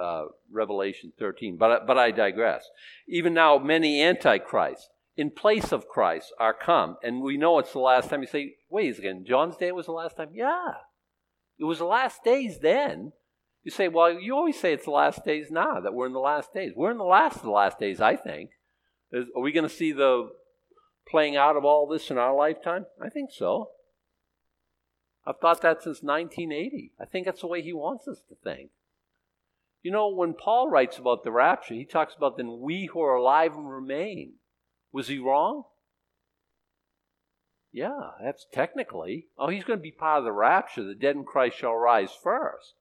uh, 0.00 0.26
Revelation 0.50 1.12
13. 1.18 1.56
But, 1.56 1.86
but 1.86 1.98
I 1.98 2.10
digress. 2.10 2.68
Even 3.08 3.34
now, 3.34 3.58
many 3.58 4.02
antichrists 4.02 4.88
in 5.16 5.30
place 5.30 5.72
of 5.72 5.88
Christ 5.88 6.32
are 6.38 6.54
come. 6.54 6.96
And 7.02 7.22
we 7.22 7.36
know 7.36 7.58
it's 7.58 7.72
the 7.72 7.78
last 7.78 8.10
time. 8.10 8.20
You 8.20 8.28
say, 8.28 8.54
wait 8.68 8.98
again, 8.98 9.24
John's 9.26 9.56
day 9.56 9.72
was 9.72 9.86
the 9.86 9.92
last 9.92 10.16
time? 10.16 10.30
Yeah. 10.32 10.74
It 11.58 11.64
was 11.64 11.78
the 11.78 11.86
last 11.86 12.22
days 12.22 12.58
then. 12.60 13.12
You 13.64 13.70
say, 13.70 13.88
well, 13.88 14.12
you 14.12 14.34
always 14.34 14.60
say 14.60 14.74
it's 14.74 14.84
the 14.84 14.90
last 14.90 15.24
days 15.24 15.50
now, 15.50 15.80
that 15.80 15.92
we're 15.92 16.06
in 16.06 16.12
the 16.12 16.20
last 16.20 16.52
days. 16.52 16.72
We're 16.76 16.92
in 16.92 16.98
the 16.98 17.04
last 17.04 17.36
of 17.36 17.42
the 17.42 17.50
last 17.50 17.80
days, 17.80 18.00
I 18.00 18.14
think. 18.14 18.50
Is, 19.10 19.24
are 19.34 19.42
we 19.42 19.52
going 19.52 19.68
to 19.68 19.74
see 19.74 19.92
the 19.92 20.28
playing 21.08 21.36
out 21.36 21.56
of 21.56 21.64
all 21.64 21.86
this 21.86 22.10
in 22.10 22.18
our 22.18 22.34
lifetime? 22.34 22.86
I 23.00 23.08
think 23.08 23.30
so. 23.30 23.70
I've 25.26 25.38
thought 25.38 25.62
that 25.62 25.82
since 25.82 26.02
1980. 26.02 26.92
I 27.00 27.04
think 27.04 27.26
that's 27.26 27.40
the 27.40 27.48
way 27.48 27.62
he 27.62 27.72
wants 27.72 28.06
us 28.06 28.22
to 28.28 28.34
think. 28.34 28.70
You 29.82 29.90
know, 29.90 30.08
when 30.08 30.34
Paul 30.34 30.68
writes 30.68 30.98
about 30.98 31.24
the 31.24 31.32
rapture, 31.32 31.74
he 31.74 31.84
talks 31.84 32.14
about 32.14 32.36
then 32.36 32.60
we 32.60 32.86
who 32.86 33.00
are 33.00 33.14
alive 33.14 33.54
and 33.54 33.70
remain. 33.70 34.34
Was 34.92 35.08
he 35.08 35.18
wrong? 35.18 35.64
Yeah, 37.72 38.10
that's 38.22 38.46
technically. 38.52 39.26
Oh, 39.36 39.48
he's 39.48 39.64
going 39.64 39.78
to 39.78 39.82
be 39.82 39.90
part 39.90 40.20
of 40.20 40.24
the 40.24 40.32
rapture. 40.32 40.82
The 40.82 40.94
dead 40.94 41.16
in 41.16 41.24
Christ 41.24 41.58
shall 41.58 41.74
rise 41.74 42.10
first. 42.10 42.74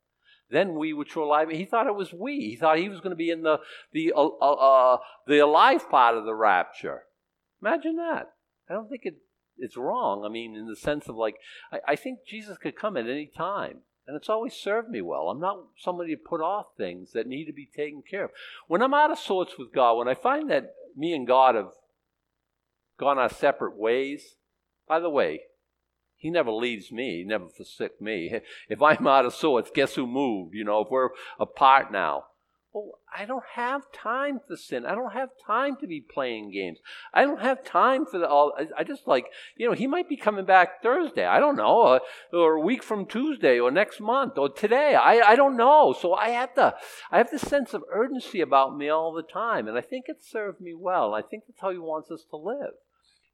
Then 0.50 0.76
we 0.76 0.94
which 0.94 1.16
were 1.16 1.24
alive. 1.24 1.50
He 1.50 1.66
thought 1.66 1.88
it 1.88 1.96
was 1.96 2.14
we. 2.14 2.40
He 2.50 2.56
thought 2.56 2.78
he 2.78 2.90
was 2.90 3.02
going 3.02 3.10
to 3.10 3.16
be 3.18 3.30
in 3.30 3.42
the 3.42 3.60
the 3.92 4.14
uh, 4.16 4.28
uh, 4.42 4.54
uh 4.54 4.98
the 5.28 5.40
alive 5.40 5.90
part 5.90 6.16
of 6.16 6.26
the 6.26 6.36
rapture. 6.36 7.04
Imagine 7.62 7.98
that. 7.98 8.34
I 8.70 8.74
don't 8.74 8.90
think 8.90 9.02
it, 9.06 9.16
it's 9.58 9.78
wrong. 9.78 10.24
I 10.26 10.30
mean, 10.30 10.56
in 10.56 10.68
the 10.68 10.76
sense 10.76 11.08
of 11.08 11.16
like, 11.16 11.36
I, 11.72 11.80
I 11.90 11.96
think 11.96 12.20
Jesus 12.28 12.58
could 12.58 12.76
come 12.76 12.98
at 12.98 13.08
any 13.08 13.30
time. 13.36 13.82
And 14.08 14.16
it's 14.16 14.30
always 14.30 14.54
served 14.54 14.90
me 14.90 15.02
well. 15.02 15.30
I'm 15.30 15.40
not 15.40 15.58
somebody 15.78 16.16
to 16.16 16.22
put 16.22 16.40
off 16.40 16.68
things 16.78 17.12
that 17.14 17.28
need 17.28 17.46
to 17.46 17.54
be 17.54 17.68
taken 17.76 18.04
care 18.08 18.26
of. 18.26 18.32
When 18.68 18.84
I'm 18.84 18.94
out 18.94 19.12
of 19.12 19.18
sorts 19.18 19.58
with 19.58 19.74
God, 19.74 19.96
when 19.96 20.08
I 20.08 20.14
find 20.14 20.50
that 20.52 20.74
me 20.96 21.14
and 21.14 21.26
God 21.26 21.56
have 21.56 21.72
gone 23.00 23.18
our 23.18 23.30
separate 23.30 23.76
ways, 23.76 24.36
by 24.88 25.00
the 25.00 25.10
way, 25.10 25.42
He 26.16 26.30
never 26.30 26.52
leaves 26.52 26.92
me. 26.92 27.18
He 27.18 27.24
never 27.24 27.50
forsakes 27.50 28.00
me. 28.00 28.42
If 28.70 28.82
I'm 28.82 29.08
out 29.08 29.26
of 29.26 29.34
sorts, 29.34 29.72
guess 29.74 29.96
who 29.96 30.06
moved? 30.06 30.54
You 30.54 30.66
know, 30.66 30.82
if 30.82 30.92
we're 30.92 31.10
apart 31.40 31.92
now, 31.92 32.26
Well, 32.76 33.00
I 33.18 33.24
don't 33.24 33.46
have 33.54 33.90
time 33.94 34.42
for 34.46 34.58
sin. 34.58 34.86
I 34.86 34.96
don't 34.96 35.14
have 35.14 35.30
time 35.48 35.78
to 35.78 35.88
be 35.88 36.02
playing 36.02 36.52
games. 36.52 36.80
I 37.14 37.24
don't 37.24 37.40
have 37.40 37.64
time 37.64 38.06
for 38.06 38.18
the 38.18 38.28
all. 38.28 38.52
I, 38.78 38.84
just 38.84 39.08
like, 39.08 39.28
you 39.56 39.66
know, 39.66 39.74
he 39.74 39.88
might 39.88 40.10
be 40.10 40.18
coming 40.18 40.44
back 40.44 40.84
Thursday. 40.84 41.24
I 41.24 41.40
don't 41.40 41.56
know. 41.56 41.74
Or, 41.74 42.02
uh, 42.34 42.38
or, 42.38 42.56
a 42.56 42.60
week 42.60 42.84
from 42.84 43.06
Tuesday 43.06 43.62
or 43.62 43.72
next 43.72 44.02
month 44.02 44.38
or 44.38 44.50
today. 44.50 44.94
I, 44.94 45.22
I 45.22 45.36
don't 45.38 45.56
know. 45.56 45.96
So 45.98 46.16
I 46.16 46.32
have 46.32 46.54
to, 46.56 46.76
I 47.10 47.18
have 47.18 47.32
this 47.32 47.44
sense 47.44 47.74
of 47.74 47.86
urgency 47.94 48.42
about 48.42 48.76
me 48.76 48.90
all 48.90 49.14
the 49.14 49.24
time. 49.24 49.70
And 49.70 49.78
I 49.78 49.82
think 49.82 50.10
it 50.10 50.22
served 50.22 50.60
me 50.60 50.74
well. 50.74 51.14
I 51.14 51.22
think 51.22 51.44
that's 51.48 51.62
how 51.62 51.72
he 51.72 51.78
wants 51.78 52.12
us 52.12 52.26
to 52.32 52.36
live. 52.36 52.74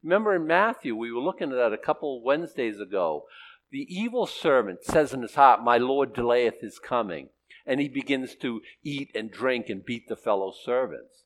Remember 0.04 0.36
in 0.36 0.46
Matthew, 0.46 0.94
we 0.94 1.10
were 1.10 1.20
looking 1.20 1.50
at 1.50 1.56
that 1.56 1.72
a 1.72 1.78
couple 1.78 2.22
Wednesdays 2.22 2.78
ago. 2.78 3.24
The 3.72 3.88
evil 3.88 4.26
servant 4.26 4.84
says 4.84 5.12
in 5.12 5.22
his 5.22 5.34
heart, 5.34 5.64
My 5.64 5.78
Lord 5.78 6.14
delayeth 6.14 6.60
his 6.60 6.78
coming 6.78 7.30
and 7.66 7.80
he 7.80 7.88
begins 7.88 8.34
to 8.36 8.60
eat 8.82 9.10
and 9.14 9.30
drink 9.30 9.68
and 9.68 9.84
beat 9.84 10.08
the 10.08 10.16
fellow 10.16 10.52
servants. 10.64 11.24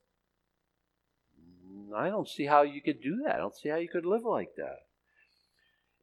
I 1.97 2.09
don't 2.09 2.29
see 2.29 2.47
how 2.47 2.63
you 2.63 2.83
could 2.83 3.01
do 3.01 3.23
that. 3.25 3.37
I 3.37 3.39
don't 3.39 3.57
see 3.57 3.69
how 3.69 3.77
you 3.77 3.89
could 3.89 4.07
live 4.07 4.25
like 4.25 4.51
that. 4.57 4.81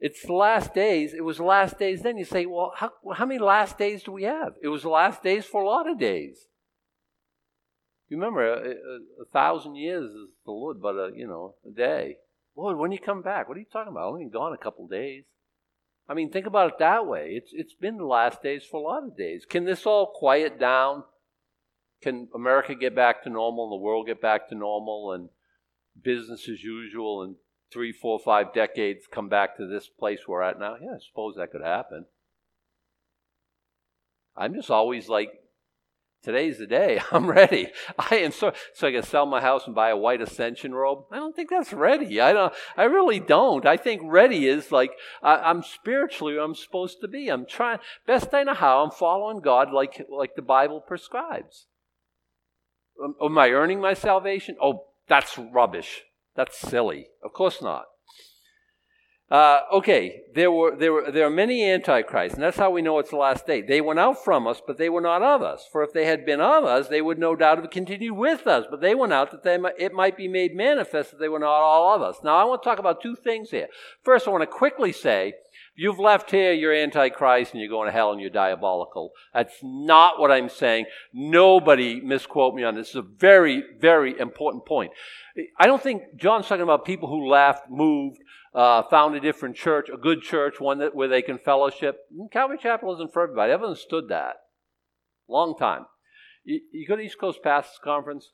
It's 0.00 0.22
the 0.22 0.32
last 0.32 0.74
days. 0.74 1.14
It 1.14 1.24
was 1.24 1.36
the 1.38 1.44
last 1.44 1.78
days 1.78 2.02
then. 2.02 2.18
You 2.18 2.24
say, 2.24 2.46
well, 2.46 2.72
how, 2.76 2.90
how 3.14 3.26
many 3.26 3.38
last 3.38 3.78
days 3.78 4.02
do 4.02 4.12
we 4.12 4.24
have? 4.24 4.54
It 4.62 4.68
was 4.68 4.82
the 4.82 4.88
last 4.88 5.22
days 5.22 5.44
for 5.44 5.62
a 5.62 5.66
lot 5.66 5.88
of 5.88 5.98
days. 5.98 6.48
You 8.08 8.18
remember, 8.18 8.44
a, 8.44 8.70
a, 8.70 9.22
a 9.22 9.24
thousand 9.32 9.76
years 9.76 10.10
is 10.10 10.28
the 10.44 10.52
Lord, 10.52 10.82
but 10.82 10.94
a, 10.96 11.10
you 11.14 11.26
know, 11.26 11.54
a 11.66 11.70
day. 11.70 12.16
Lord, 12.56 12.76
when 12.76 12.92
you 12.92 12.98
come 12.98 13.22
back? 13.22 13.48
What 13.48 13.56
are 13.56 13.60
you 13.60 13.66
talking 13.72 13.92
about? 13.92 14.08
I've 14.08 14.14
only 14.14 14.28
gone 14.28 14.52
a 14.52 14.62
couple 14.62 14.86
days. 14.86 15.24
I 16.08 16.14
mean, 16.14 16.30
think 16.30 16.46
about 16.46 16.72
it 16.72 16.78
that 16.80 17.06
way. 17.06 17.30
It's, 17.30 17.52
it's 17.54 17.72
been 17.72 17.96
the 17.96 18.04
last 18.04 18.42
days 18.42 18.62
for 18.64 18.78
a 18.78 18.82
lot 18.82 19.04
of 19.04 19.16
days. 19.16 19.46
Can 19.48 19.64
this 19.64 19.86
all 19.86 20.12
quiet 20.14 20.58
down? 20.58 21.04
Can 22.02 22.28
America 22.34 22.74
get 22.74 22.94
back 22.94 23.22
to 23.22 23.30
normal 23.30 23.64
and 23.64 23.72
the 23.72 23.82
world 23.82 24.06
get 24.06 24.20
back 24.20 24.48
to 24.48 24.54
normal 24.54 25.12
and 25.12 25.30
business 26.00 26.48
as 26.48 26.62
usual 26.62 27.22
and 27.22 27.36
three, 27.72 27.92
four, 27.92 28.18
five 28.18 28.52
decades 28.52 29.06
come 29.10 29.28
back 29.28 29.56
to 29.56 29.66
this 29.66 29.88
place 29.88 30.20
we're 30.28 30.42
at 30.42 30.60
now? 30.60 30.76
Yeah, 30.80 30.96
I 30.96 30.98
suppose 31.00 31.36
that 31.36 31.50
could 31.50 31.62
happen. 31.62 32.04
I'm 34.36 34.54
just 34.54 34.70
always 34.70 35.08
like 35.08 35.30
Today's 36.24 36.56
the 36.56 36.66
day. 36.66 37.00
I'm 37.12 37.28
ready. 37.28 37.68
I 37.98 38.16
am 38.16 38.32
so 38.32 38.52
so 38.72 38.88
I 38.88 38.92
can 38.92 39.02
sell 39.02 39.26
my 39.26 39.42
house 39.42 39.66
and 39.66 39.74
buy 39.74 39.90
a 39.90 39.96
white 39.96 40.22
ascension 40.22 40.74
robe. 40.74 41.04
I 41.12 41.16
don't 41.16 41.36
think 41.36 41.50
that's 41.50 41.72
ready. 41.72 42.20
I 42.20 42.32
don't. 42.32 42.52
I 42.76 42.84
really 42.84 43.20
don't. 43.20 43.66
I 43.66 43.76
think 43.76 44.00
ready 44.04 44.48
is 44.48 44.72
like 44.72 44.92
I, 45.22 45.50
am 45.50 45.62
spiritually 45.62 46.34
where 46.34 46.42
I'm 46.42 46.54
supposed 46.54 47.00
to 47.02 47.08
be. 47.08 47.28
I'm 47.28 47.44
trying 47.44 47.78
best 48.06 48.32
I 48.32 48.42
know 48.42 48.54
how. 48.54 48.82
I'm 48.82 48.90
following 48.90 49.40
God 49.40 49.70
like 49.70 50.06
like 50.10 50.34
the 50.34 50.42
Bible 50.42 50.80
prescribes. 50.80 51.66
Am, 53.02 53.14
am 53.22 53.36
I 53.36 53.50
earning 53.50 53.80
my 53.80 53.92
salvation? 53.92 54.56
Oh, 54.62 54.86
that's 55.06 55.36
rubbish. 55.36 56.04
That's 56.34 56.58
silly. 56.58 57.08
Of 57.22 57.34
course 57.34 57.60
not. 57.60 57.84
Uh, 59.30 59.60
okay, 59.72 60.20
there 60.34 60.50
were, 60.50 60.76
there, 60.76 60.92
were, 60.92 61.10
there 61.10 61.26
are 61.26 61.30
many 61.30 61.68
antichrists, 61.68 62.34
and 62.34 62.42
that's 62.42 62.58
how 62.58 62.70
we 62.70 62.82
know 62.82 62.98
it's 62.98 63.08
the 63.08 63.16
last 63.16 63.46
day. 63.46 63.62
They 63.62 63.80
went 63.80 63.98
out 63.98 64.22
from 64.22 64.46
us, 64.46 64.60
but 64.64 64.76
they 64.76 64.90
were 64.90 65.00
not 65.00 65.22
of 65.22 65.40
us. 65.40 65.66
For 65.72 65.82
if 65.82 65.94
they 65.94 66.04
had 66.04 66.26
been 66.26 66.42
of 66.42 66.64
us, 66.64 66.88
they 66.88 67.00
would 67.00 67.18
no 67.18 67.34
doubt 67.34 67.58
have 67.58 67.70
continued 67.70 68.12
with 68.12 68.46
us. 68.46 68.66
But 68.70 68.82
they 68.82 68.94
went 68.94 69.14
out 69.14 69.30
that 69.30 69.42
they 69.42 69.58
it 69.82 69.94
might 69.94 70.18
be 70.18 70.28
made 70.28 70.54
manifest 70.54 71.12
that 71.12 71.20
they 71.20 71.30
were 71.30 71.38
not 71.38 71.48
all 71.48 71.94
of 71.94 72.02
us. 72.02 72.18
Now, 72.22 72.36
I 72.36 72.44
want 72.44 72.62
to 72.62 72.68
talk 72.68 72.78
about 72.78 73.00
two 73.00 73.16
things 73.16 73.50
here. 73.50 73.68
First, 74.02 74.28
I 74.28 74.30
want 74.30 74.42
to 74.42 74.46
quickly 74.46 74.92
say, 74.92 75.32
you've 75.74 75.98
left 75.98 76.30
here, 76.30 76.52
you're 76.52 76.74
antichrist, 76.74 77.52
and 77.52 77.62
you're 77.62 77.70
going 77.70 77.86
to 77.86 77.92
hell, 77.92 78.12
and 78.12 78.20
you're 78.20 78.28
diabolical. 78.28 79.12
That's 79.32 79.56
not 79.62 80.20
what 80.20 80.30
I'm 80.30 80.50
saying. 80.50 80.84
Nobody 81.14 81.98
misquote 81.98 82.54
me 82.54 82.62
on 82.62 82.74
this. 82.74 82.88
This 82.88 82.90
is 82.90 82.96
a 82.96 83.18
very, 83.18 83.64
very 83.80 84.18
important 84.18 84.66
point. 84.66 84.92
I 85.58 85.66
don't 85.66 85.82
think 85.82 86.02
John's 86.16 86.46
talking 86.46 86.62
about 86.62 86.84
people 86.84 87.08
who 87.08 87.26
left, 87.26 87.70
moved, 87.70 88.18
uh, 88.54 88.82
found 88.84 89.14
a 89.16 89.20
different 89.20 89.56
church, 89.56 89.88
a 89.92 89.96
good 89.96 90.22
church, 90.22 90.60
one 90.60 90.78
that 90.78 90.94
where 90.94 91.08
they 91.08 91.22
can 91.22 91.38
fellowship. 91.38 91.98
Calvary 92.32 92.58
Chapel 92.58 92.94
isn't 92.94 93.12
for 93.12 93.22
everybody. 93.22 93.52
I've 93.52 93.62
understood 93.62 94.08
that. 94.08 94.36
Long 95.28 95.56
time. 95.58 95.86
You, 96.44 96.60
you 96.72 96.86
go 96.86 96.96
to 96.96 97.02
East 97.02 97.18
Coast 97.18 97.42
Pastors 97.42 97.80
Conference. 97.82 98.30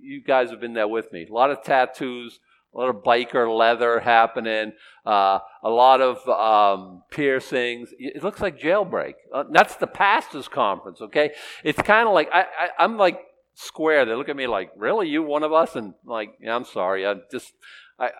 You 0.00 0.22
guys 0.22 0.50
have 0.50 0.60
been 0.60 0.74
there 0.74 0.88
with 0.88 1.12
me. 1.12 1.26
A 1.28 1.32
lot 1.32 1.50
of 1.50 1.62
tattoos, 1.62 2.40
a 2.74 2.78
lot 2.78 2.88
of 2.88 3.02
biker 3.04 3.54
leather 3.56 4.00
happening, 4.00 4.72
uh, 5.06 5.38
a 5.62 5.70
lot 5.70 6.00
of 6.00 6.28
um, 6.28 7.02
piercings. 7.10 7.90
It 7.98 8.24
looks 8.24 8.40
like 8.40 8.58
jailbreak. 8.58 9.14
Uh, 9.32 9.44
that's 9.52 9.76
the 9.76 9.86
pastors' 9.86 10.48
conference. 10.48 11.00
Okay, 11.00 11.30
it's 11.62 11.80
kind 11.82 12.08
of 12.08 12.14
like 12.14 12.28
I, 12.32 12.40
I, 12.40 12.68
I'm 12.78 12.96
like 12.96 13.20
square. 13.54 14.04
They 14.04 14.14
look 14.14 14.28
at 14.28 14.36
me 14.36 14.46
like, 14.46 14.70
really, 14.76 15.08
you 15.08 15.22
one 15.22 15.44
of 15.44 15.52
us? 15.52 15.76
And 15.76 15.94
like, 16.04 16.30
yeah, 16.40 16.56
I'm 16.56 16.64
sorry. 16.64 17.06
I 17.06 17.14
just 17.30 17.52
I 18.00 18.10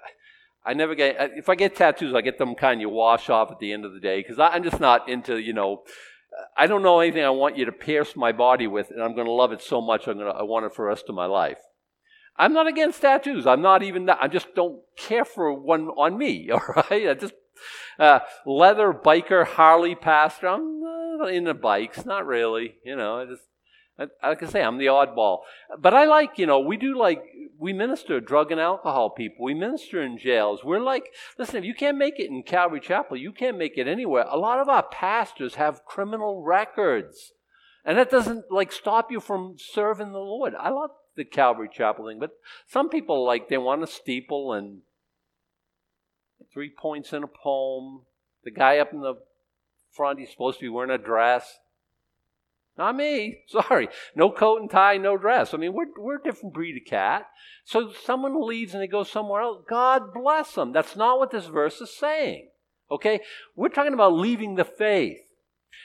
I 0.68 0.74
never 0.74 0.94
get, 0.94 1.16
if 1.34 1.48
I 1.48 1.54
get 1.54 1.74
tattoos, 1.74 2.14
I 2.14 2.20
get 2.20 2.36
them 2.36 2.54
kind 2.54 2.82
of 2.84 2.90
wash 2.90 3.30
off 3.30 3.50
at 3.50 3.58
the 3.58 3.72
end 3.72 3.86
of 3.86 3.94
the 3.94 4.00
day 4.00 4.20
because 4.20 4.38
I'm 4.38 4.62
just 4.62 4.80
not 4.80 5.08
into, 5.08 5.38
you 5.38 5.54
know, 5.54 5.84
I 6.58 6.66
don't 6.66 6.82
know 6.82 7.00
anything 7.00 7.24
I 7.24 7.30
want 7.30 7.56
you 7.56 7.64
to 7.64 7.72
pierce 7.72 8.14
my 8.14 8.32
body 8.32 8.66
with, 8.66 8.90
and 8.90 9.02
I'm 9.02 9.14
going 9.14 9.26
to 9.26 9.32
love 9.32 9.50
it 9.50 9.62
so 9.62 9.80
much, 9.80 10.06
I'm 10.06 10.18
going 10.18 10.30
to, 10.30 10.38
I 10.38 10.42
want 10.42 10.66
it 10.66 10.74
for 10.74 10.84
the 10.84 10.90
rest 10.90 11.06
of 11.08 11.14
my 11.14 11.24
life. 11.24 11.56
I'm 12.36 12.52
not 12.52 12.66
against 12.66 13.00
tattoos. 13.00 13.46
I'm 13.46 13.62
not 13.62 13.82
even 13.82 14.04
that. 14.06 14.18
I 14.20 14.28
just 14.28 14.54
don't 14.54 14.82
care 14.94 15.24
for 15.24 15.50
one 15.54 15.88
on 15.88 16.18
me, 16.18 16.50
all 16.52 16.60
right? 16.76 17.08
I 17.08 17.14
just, 17.14 17.32
uh, 17.98 18.20
leather 18.44 18.92
biker 18.92 19.46
Harley 19.46 19.94
pastor. 19.94 20.48
I'm 20.48 20.82
uh, 21.22 21.26
into 21.28 21.54
bikes, 21.54 22.04
not 22.04 22.26
really, 22.26 22.74
you 22.84 22.94
know, 22.94 23.20
I 23.20 23.24
just, 23.24 23.47
like 23.98 24.42
I 24.42 24.46
say, 24.46 24.62
I'm 24.62 24.78
the 24.78 24.86
oddball. 24.86 25.40
But 25.78 25.94
I 25.94 26.04
like, 26.04 26.38
you 26.38 26.46
know, 26.46 26.60
we 26.60 26.76
do 26.76 26.96
like, 26.96 27.22
we 27.58 27.72
minister 27.72 28.20
drug 28.20 28.52
and 28.52 28.60
alcohol 28.60 29.10
people. 29.10 29.44
We 29.44 29.54
minister 29.54 30.02
in 30.02 30.18
jails. 30.18 30.62
We're 30.62 30.80
like, 30.80 31.06
listen, 31.38 31.56
if 31.56 31.64
you 31.64 31.74
can't 31.74 31.98
make 31.98 32.18
it 32.18 32.30
in 32.30 32.42
Calvary 32.44 32.80
Chapel, 32.80 33.16
you 33.16 33.32
can't 33.32 33.58
make 33.58 33.76
it 33.76 33.88
anywhere. 33.88 34.24
A 34.28 34.38
lot 34.38 34.60
of 34.60 34.68
our 34.68 34.84
pastors 34.84 35.56
have 35.56 35.84
criminal 35.84 36.42
records. 36.42 37.32
And 37.84 37.98
that 37.98 38.10
doesn't 38.10 38.52
like 38.52 38.70
stop 38.70 39.10
you 39.10 39.18
from 39.18 39.56
serving 39.58 40.12
the 40.12 40.18
Lord. 40.18 40.54
I 40.54 40.68
love 40.70 40.90
the 41.16 41.24
Calvary 41.24 41.68
Chapel 41.72 42.06
thing, 42.06 42.20
but 42.20 42.30
some 42.66 42.88
people 42.88 43.26
like 43.26 43.48
they 43.48 43.58
want 43.58 43.82
a 43.82 43.86
steeple 43.86 44.52
and 44.52 44.82
three 46.52 46.70
points 46.70 47.12
in 47.12 47.22
a 47.22 47.28
poem. 47.28 48.02
The 48.44 48.50
guy 48.50 48.78
up 48.78 48.92
in 48.92 49.00
the 49.00 49.14
front, 49.90 50.20
he's 50.20 50.30
supposed 50.30 50.58
to 50.58 50.64
be 50.64 50.68
wearing 50.68 50.90
a 50.90 50.98
dress. 50.98 51.58
Not 52.78 52.96
me. 52.96 53.40
Sorry. 53.48 53.88
No 54.14 54.30
coat 54.30 54.62
and 54.62 54.70
tie, 54.70 54.96
no 54.96 55.16
dress. 55.18 55.52
I 55.52 55.56
mean, 55.58 55.74
we're, 55.74 55.86
we're 55.98 56.16
a 56.16 56.22
different 56.22 56.54
breed 56.54 56.80
of 56.80 56.88
cat. 56.88 57.26
So 57.64 57.92
someone 58.04 58.46
leaves 58.46 58.72
and 58.72 58.82
they 58.82 58.86
go 58.86 59.02
somewhere 59.02 59.42
else. 59.42 59.64
God 59.68 60.14
bless 60.14 60.54
them. 60.54 60.72
That's 60.72 60.96
not 60.96 61.18
what 61.18 61.30
this 61.30 61.46
verse 61.46 61.80
is 61.80 61.94
saying. 61.94 62.48
Okay? 62.90 63.20
We're 63.56 63.68
talking 63.68 63.94
about 63.94 64.14
leaving 64.14 64.54
the 64.54 64.64
faith. 64.64 65.18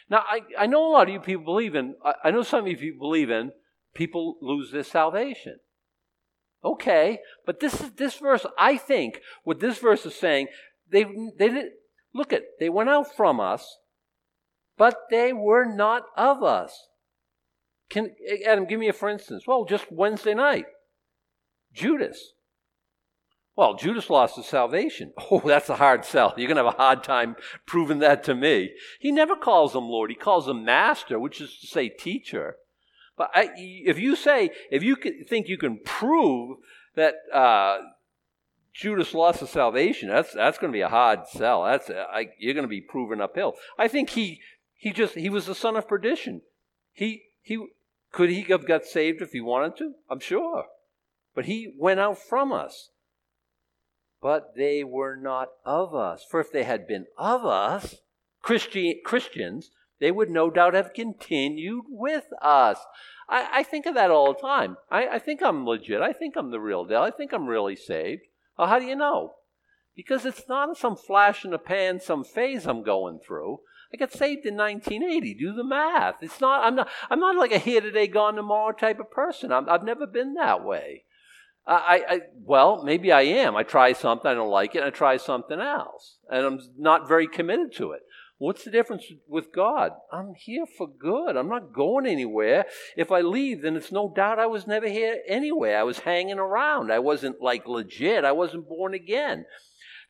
Now, 0.09 0.23
I, 0.29 0.41
I 0.57 0.65
know 0.67 0.85
a 0.85 0.91
lot 0.91 1.07
of 1.07 1.13
you 1.13 1.19
people 1.19 1.43
believe 1.43 1.75
in, 1.75 1.95
I, 2.05 2.13
I 2.25 2.31
know 2.31 2.43
some 2.43 2.61
of 2.61 2.67
you 2.67 2.77
people 2.77 3.09
believe 3.09 3.29
in 3.29 3.51
people 3.93 4.37
lose 4.41 4.71
their 4.71 4.83
salvation. 4.83 5.59
Okay, 6.63 7.19
but 7.45 7.59
this 7.59 7.81
is 7.81 7.91
this 7.93 8.15
verse, 8.15 8.45
I 8.57 8.77
think, 8.77 9.19
what 9.43 9.59
this 9.59 9.79
verse 9.79 10.05
is 10.05 10.15
saying, 10.15 10.47
they 10.89 11.03
they 11.03 11.49
didn't 11.49 11.73
look 12.13 12.31
at 12.31 12.43
they 12.59 12.69
went 12.69 12.89
out 12.89 13.13
from 13.15 13.41
us, 13.41 13.79
but 14.77 14.97
they 15.09 15.33
were 15.33 15.65
not 15.65 16.03
of 16.15 16.43
us. 16.43 16.87
Can, 17.89 18.15
Adam, 18.45 18.65
give 18.65 18.79
me 18.79 18.87
a 18.87 18.93
for 18.93 19.09
instance. 19.09 19.45
Well, 19.45 19.65
just 19.65 19.91
Wednesday 19.91 20.33
night, 20.33 20.65
Judas. 21.73 22.33
Well, 23.55 23.75
Judas 23.75 24.09
lost 24.09 24.35
his 24.35 24.47
salvation. 24.47 25.13
Oh, 25.31 25.41
that's 25.45 25.69
a 25.69 25.75
hard 25.75 26.05
sell. 26.05 26.33
You're 26.37 26.47
going 26.47 26.57
to 26.57 26.63
have 26.63 26.73
a 26.73 26.77
hard 26.77 27.03
time 27.03 27.35
proving 27.65 27.99
that 27.99 28.23
to 28.23 28.35
me. 28.35 28.71
He 28.99 29.11
never 29.11 29.35
calls 29.35 29.75
him 29.75 29.83
Lord. 29.83 30.09
He 30.09 30.15
calls 30.15 30.47
him 30.47 30.65
Master, 30.65 31.19
which 31.19 31.39
is 31.39 31.57
to 31.59 31.67
say 31.67 31.89
teacher. 31.89 32.55
But 33.17 33.29
I, 33.33 33.49
if 33.55 33.99
you 33.99 34.15
say, 34.15 34.49
if 34.71 34.81
you 34.81 34.95
think 34.95 35.47
you 35.47 35.57
can 35.57 35.79
prove 35.83 36.57
that 36.95 37.15
uh, 37.31 37.77
Judas 38.73 39.13
lost 39.13 39.41
his 39.41 39.51
salvation, 39.51 40.09
that's 40.09 40.33
that's 40.33 40.57
going 40.57 40.71
to 40.71 40.75
be 40.75 40.81
a 40.81 40.89
hard 40.89 41.27
sell. 41.27 41.63
That's 41.63 41.89
I, 41.89 42.29
you're 42.39 42.55
going 42.55 42.63
to 42.63 42.67
be 42.69 42.81
proven 42.81 43.21
uphill. 43.21 43.53
I 43.77 43.87
think 43.87 44.09
he 44.11 44.41
he 44.83 44.91
just 44.91 45.15
he 45.15 45.29
was 45.29 45.45
the 45.45 45.55
son 45.55 45.77
of 45.77 45.87
perdition. 45.87 46.41
He 46.91 47.27
he 47.41 47.67
could 48.11 48.29
he 48.29 48.41
have 48.49 48.67
got 48.67 48.83
saved 48.83 49.21
if 49.21 49.31
he 49.31 49.39
wanted 49.39 49.77
to? 49.77 49.93
I'm 50.09 50.19
sure. 50.19 50.65
But 51.33 51.45
he 51.45 51.73
went 51.79 52.01
out 52.01 52.17
from 52.17 52.51
us. 52.51 52.89
But 54.21 54.55
they 54.57 54.83
were 54.83 55.15
not 55.15 55.47
of 55.63 55.95
us. 55.95 56.25
For 56.29 56.41
if 56.41 56.51
they 56.51 56.65
had 56.65 56.85
been 56.85 57.05
of 57.17 57.45
us, 57.45 58.01
Christi- 58.41 58.99
Christians, 59.05 59.71
they 60.01 60.11
would 60.11 60.29
no 60.29 60.49
doubt 60.49 60.73
have 60.73 60.93
continued 60.93 61.85
with 61.87 62.25
us. 62.41 62.77
I, 63.29 63.59
I 63.59 63.63
think 63.63 63.85
of 63.85 63.95
that 63.95 64.11
all 64.11 64.33
the 64.33 64.39
time. 64.41 64.75
I, 64.91 65.07
I, 65.07 65.19
think 65.19 65.41
I'm 65.41 65.65
legit. 65.65 66.01
I 66.01 66.11
think 66.11 66.35
I'm 66.35 66.51
the 66.51 66.59
real 66.59 66.83
deal. 66.83 67.01
I 67.01 67.11
think 67.11 67.31
I'm 67.31 67.47
really 67.47 67.77
saved. 67.77 68.23
Well, 68.57 68.67
how 68.67 68.79
do 68.79 68.85
you 68.85 68.97
know? 68.97 69.35
Because 69.95 70.25
it's 70.25 70.49
not 70.49 70.77
some 70.77 70.97
flash 70.97 71.45
in 71.45 71.51
the 71.51 71.57
pan, 71.57 72.01
some 72.01 72.25
phase 72.25 72.65
I'm 72.67 72.83
going 72.83 73.19
through. 73.25 73.59
I 73.93 73.97
got 73.97 74.11
saved 74.11 74.45
in 74.45 74.55
1980. 74.55 75.35
Do 75.35 75.53
the 75.53 75.63
math. 75.63 76.15
It's 76.21 76.41
not. 76.41 76.65
I'm 76.65 76.75
not. 76.75 76.89
I'm 77.09 77.19
not 77.19 77.35
like 77.35 77.51
a 77.51 77.59
here 77.59 77.81
today, 77.81 78.07
gone 78.07 78.35
tomorrow 78.35 78.73
type 78.73 78.99
of 78.99 79.11
person. 79.11 79.51
i 79.51 79.61
have 79.71 79.83
never 79.83 80.07
been 80.07 80.33
that 80.33 80.63
way. 80.63 81.03
I, 81.65 82.03
I, 82.09 82.19
well, 82.43 82.83
maybe 82.83 83.11
I 83.11 83.21
am. 83.21 83.55
I 83.55 83.63
try 83.63 83.93
something, 83.93 84.29
I 84.29 84.33
don't 84.33 84.49
like 84.49 84.75
it, 84.75 84.83
I 84.83 84.89
try 84.89 85.15
something 85.15 85.59
else, 85.59 86.17
and 86.29 86.45
I'm 86.45 86.59
not 86.77 87.07
very 87.07 87.27
committed 87.27 87.73
to 87.75 87.91
it. 87.91 88.01
What's 88.37 88.65
the 88.65 88.71
difference 88.71 89.05
with 89.29 89.53
God? 89.53 89.91
I'm 90.11 90.33
here 90.35 90.65
for 90.65 90.87
good. 90.87 91.37
I'm 91.37 91.47
not 91.47 91.71
going 91.71 92.05
anywhere. 92.05 92.65
If 92.97 93.09
I 93.09 93.21
leave, 93.21 93.61
then 93.61 93.77
it's 93.77 93.91
no 93.91 94.11
doubt 94.13 94.39
I 94.39 94.47
was 94.47 94.67
never 94.67 94.89
here 94.89 95.21
anyway. 95.29 95.75
I 95.75 95.83
was 95.83 95.99
hanging 95.99 96.39
around. 96.39 96.91
I 96.91 96.99
wasn't 96.99 97.41
like 97.41 97.67
legit. 97.67 98.25
I 98.25 98.33
wasn't 98.33 98.67
born 98.67 98.93
again. 98.93 99.45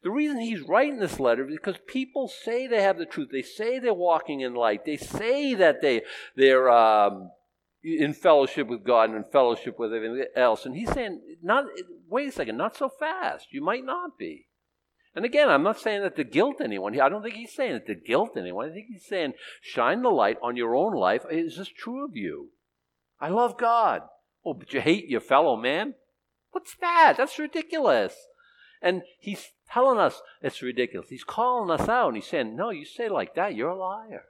The 0.03 0.11
reason 0.11 0.39
he's 0.39 0.61
writing 0.61 0.99
this 0.99 1.19
letter 1.19 1.47
is 1.47 1.55
because 1.55 1.77
people 1.87 2.27
say 2.27 2.67
they 2.67 2.81
have 2.81 2.97
the 2.97 3.05
truth. 3.05 3.29
They 3.31 3.41
say 3.41 3.79
they're 3.79 3.93
walking 3.93 4.41
in 4.41 4.53
light. 4.53 4.85
They 4.85 4.97
say 4.97 5.53
that 5.53 5.81
they 5.81 6.01
they're 6.35 6.69
um, 6.69 7.31
in 7.83 8.13
fellowship 8.13 8.67
with 8.67 8.83
God 8.83 9.09
and 9.09 9.17
in 9.17 9.23
fellowship 9.31 9.79
with 9.79 9.93
everything 9.93 10.25
else. 10.35 10.65
And 10.65 10.75
he's 10.75 10.91
saying, 10.91 11.21
not 11.41 11.65
wait 12.09 12.29
a 12.29 12.31
second, 12.31 12.57
not 12.57 12.75
so 12.75 12.89
fast. 12.89 13.47
You 13.51 13.63
might 13.63 13.85
not 13.85 14.17
be. 14.17 14.47
And 15.15 15.25
again, 15.25 15.49
I'm 15.49 15.63
not 15.63 15.79
saying 15.79 16.01
that 16.01 16.15
to 16.15 16.23
guilt 16.23 16.59
anyone. 16.59 16.99
I 16.99 17.07
don't 17.07 17.21
think 17.21 17.35
he's 17.35 17.53
saying 17.53 17.75
it 17.75 17.87
to 17.87 17.95
guilt 17.95 18.31
anyone. 18.35 18.69
I 18.69 18.73
think 18.73 18.87
he's 18.89 19.05
saying, 19.05 19.33
shine 19.61 20.01
the 20.01 20.09
light 20.09 20.37
on 20.41 20.57
your 20.57 20.75
own 20.75 20.93
life. 20.93 21.23
Is 21.29 21.57
this 21.57 21.69
true 21.69 22.03
of 22.03 22.15
you? 22.15 22.49
I 23.21 23.29
love 23.29 23.57
God. 23.57 24.01
Oh, 24.45 24.53
but 24.53 24.73
you 24.73 24.81
hate 24.81 25.07
your 25.07 25.21
fellow 25.21 25.55
man? 25.55 25.93
What's 26.51 26.75
that? 26.81 27.15
That's 27.17 27.39
ridiculous. 27.39 28.15
And 28.83 29.03
he's 29.17 29.51
telling 29.71 29.97
us 29.97 30.21
it's 30.41 30.61
ridiculous. 30.61 31.09
He's 31.09 31.23
calling 31.23 31.71
us 31.71 31.87
out 31.87 32.09
and 32.09 32.17
he's 32.17 32.27
saying, 32.27 32.55
No, 32.55 32.69
you 32.69 32.85
say 32.85 33.09
like 33.09 33.33
that, 33.35 33.55
you're 33.55 33.69
a 33.69 33.77
liar. 33.77 34.25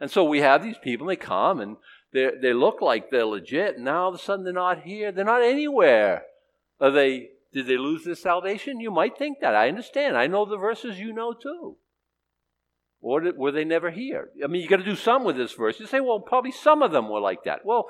And 0.00 0.10
so 0.10 0.24
we 0.24 0.40
have 0.40 0.62
these 0.62 0.76
people, 0.76 1.08
and 1.08 1.16
they 1.16 1.24
come 1.24 1.60
and 1.60 1.76
they 2.12 2.52
look 2.52 2.82
like 2.82 3.10
they're 3.10 3.24
legit. 3.24 3.76
And 3.76 3.84
now 3.84 4.02
all 4.02 4.08
of 4.08 4.16
a 4.16 4.18
sudden 4.18 4.44
they're 4.44 4.52
not 4.52 4.82
here. 4.82 5.12
They're 5.12 5.24
not 5.24 5.42
anywhere. 5.42 6.24
Are 6.80 6.90
they 6.90 7.30
did 7.52 7.68
they 7.68 7.76
lose 7.76 8.04
their 8.04 8.16
salvation? 8.16 8.80
You 8.80 8.90
might 8.90 9.16
think 9.16 9.38
that. 9.40 9.54
I 9.54 9.68
understand. 9.68 10.16
I 10.16 10.26
know 10.26 10.44
the 10.44 10.56
verses 10.56 10.98
you 10.98 11.12
know 11.12 11.32
too. 11.32 11.76
Or 13.00 13.20
did, 13.20 13.36
were 13.36 13.52
they 13.52 13.64
never 13.64 13.90
here? 13.90 14.30
I 14.42 14.48
mean, 14.48 14.62
you 14.62 14.68
got 14.68 14.78
to 14.78 14.84
do 14.84 14.96
some 14.96 15.24
with 15.24 15.36
this 15.36 15.52
verse. 15.52 15.78
You 15.78 15.86
say, 15.86 16.00
well, 16.00 16.18
probably 16.18 16.50
some 16.50 16.82
of 16.82 16.90
them 16.90 17.08
were 17.08 17.20
like 17.20 17.44
that. 17.44 17.64
Well, 17.64 17.88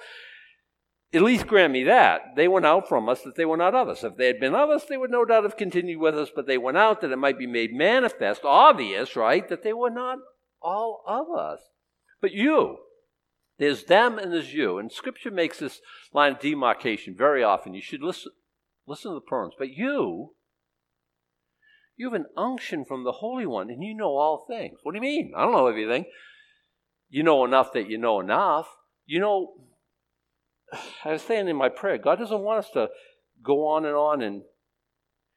at 1.13 1.23
least 1.23 1.47
grant 1.47 1.73
me 1.73 1.85
that. 1.85 2.35
They 2.37 2.49
went 2.49 2.67
out 2.67 2.89
from 2.89 3.09
us, 3.09 3.23
that 3.23 3.37
they 3.37 3.45
were 3.45 3.57
not 3.57 3.75
of 3.75 3.89
us. 3.89 4.03
If 4.03 4.17
they 4.17 4.27
had 4.27 4.41
been 4.41 4.55
of 4.55 4.71
us, 4.71 4.85
they 4.85 4.97
would 4.97 5.11
no 5.11 5.25
doubt 5.25 5.45
have 5.45 5.57
continued 5.57 6.01
with 6.01 6.19
us, 6.19 6.31
but 6.35 6.47
they 6.47 6.59
went 6.59 6.77
out 6.77 7.01
that 7.01 7.13
it 7.13 7.19
might 7.19 7.39
be 7.39 7.47
made 7.47 7.73
manifest, 7.73 8.43
obvious, 8.45 9.15
right, 9.15 9.49
that 9.49 9.63
they 9.63 9.73
were 9.73 9.91
not 9.91 10.19
all 10.61 11.05
of 11.07 11.27
us. 11.37 11.61
But 12.21 12.33
you, 12.33 12.79
there's 13.59 13.85
them 13.85 14.19
and 14.19 14.33
there's 14.33 14.55
you. 14.55 14.79
And 14.79 14.91
Scripture 14.91 15.31
makes 15.31 15.59
this 15.59 15.81
line 16.13 16.33
of 16.33 16.41
demarcation 16.41 17.15
very 17.17 17.45
often. 17.45 17.75
You 17.75 17.83
should 17.83 18.03
listen, 18.03 18.33
Listen 18.87 19.13
to 19.13 19.15
the 19.15 19.21
pronouns. 19.21 19.55
But 19.59 19.71
you, 19.71 20.35
you 21.97 22.07
have 22.07 22.21
an 22.21 22.27
unction 22.37 22.85
from 22.85 23.05
the 23.05 23.13
Holy 23.13 23.47
One, 23.47 23.71
and 23.71 23.83
you 23.83 23.95
know 23.95 24.17
all 24.17 24.45
things. 24.49 24.79
What 24.83 24.93
do 24.93 24.97
you 24.97 25.03
mean? 25.03 25.33
I 25.37 25.43
don't 25.43 25.53
know 25.53 25.67
everything. 25.67 26.07
You 27.09 27.23
know 27.23 27.45
enough 27.45 27.73
that 27.73 27.89
you 27.89 27.99
know 27.99 28.21
enough. 28.21 28.67
You 29.07 29.21
know, 29.21 29.55
I 31.05 31.13
was 31.13 31.23
saying 31.23 31.49
in 31.49 31.57
my 31.57 31.69
prayer, 31.69 31.99
God 31.99 32.19
doesn't 32.19 32.41
want 32.41 32.65
us 32.65 32.71
to 32.73 32.89
go 33.43 33.69
on 33.69 33.85
and 33.85 33.95
on 33.95 34.23
and 34.23 34.43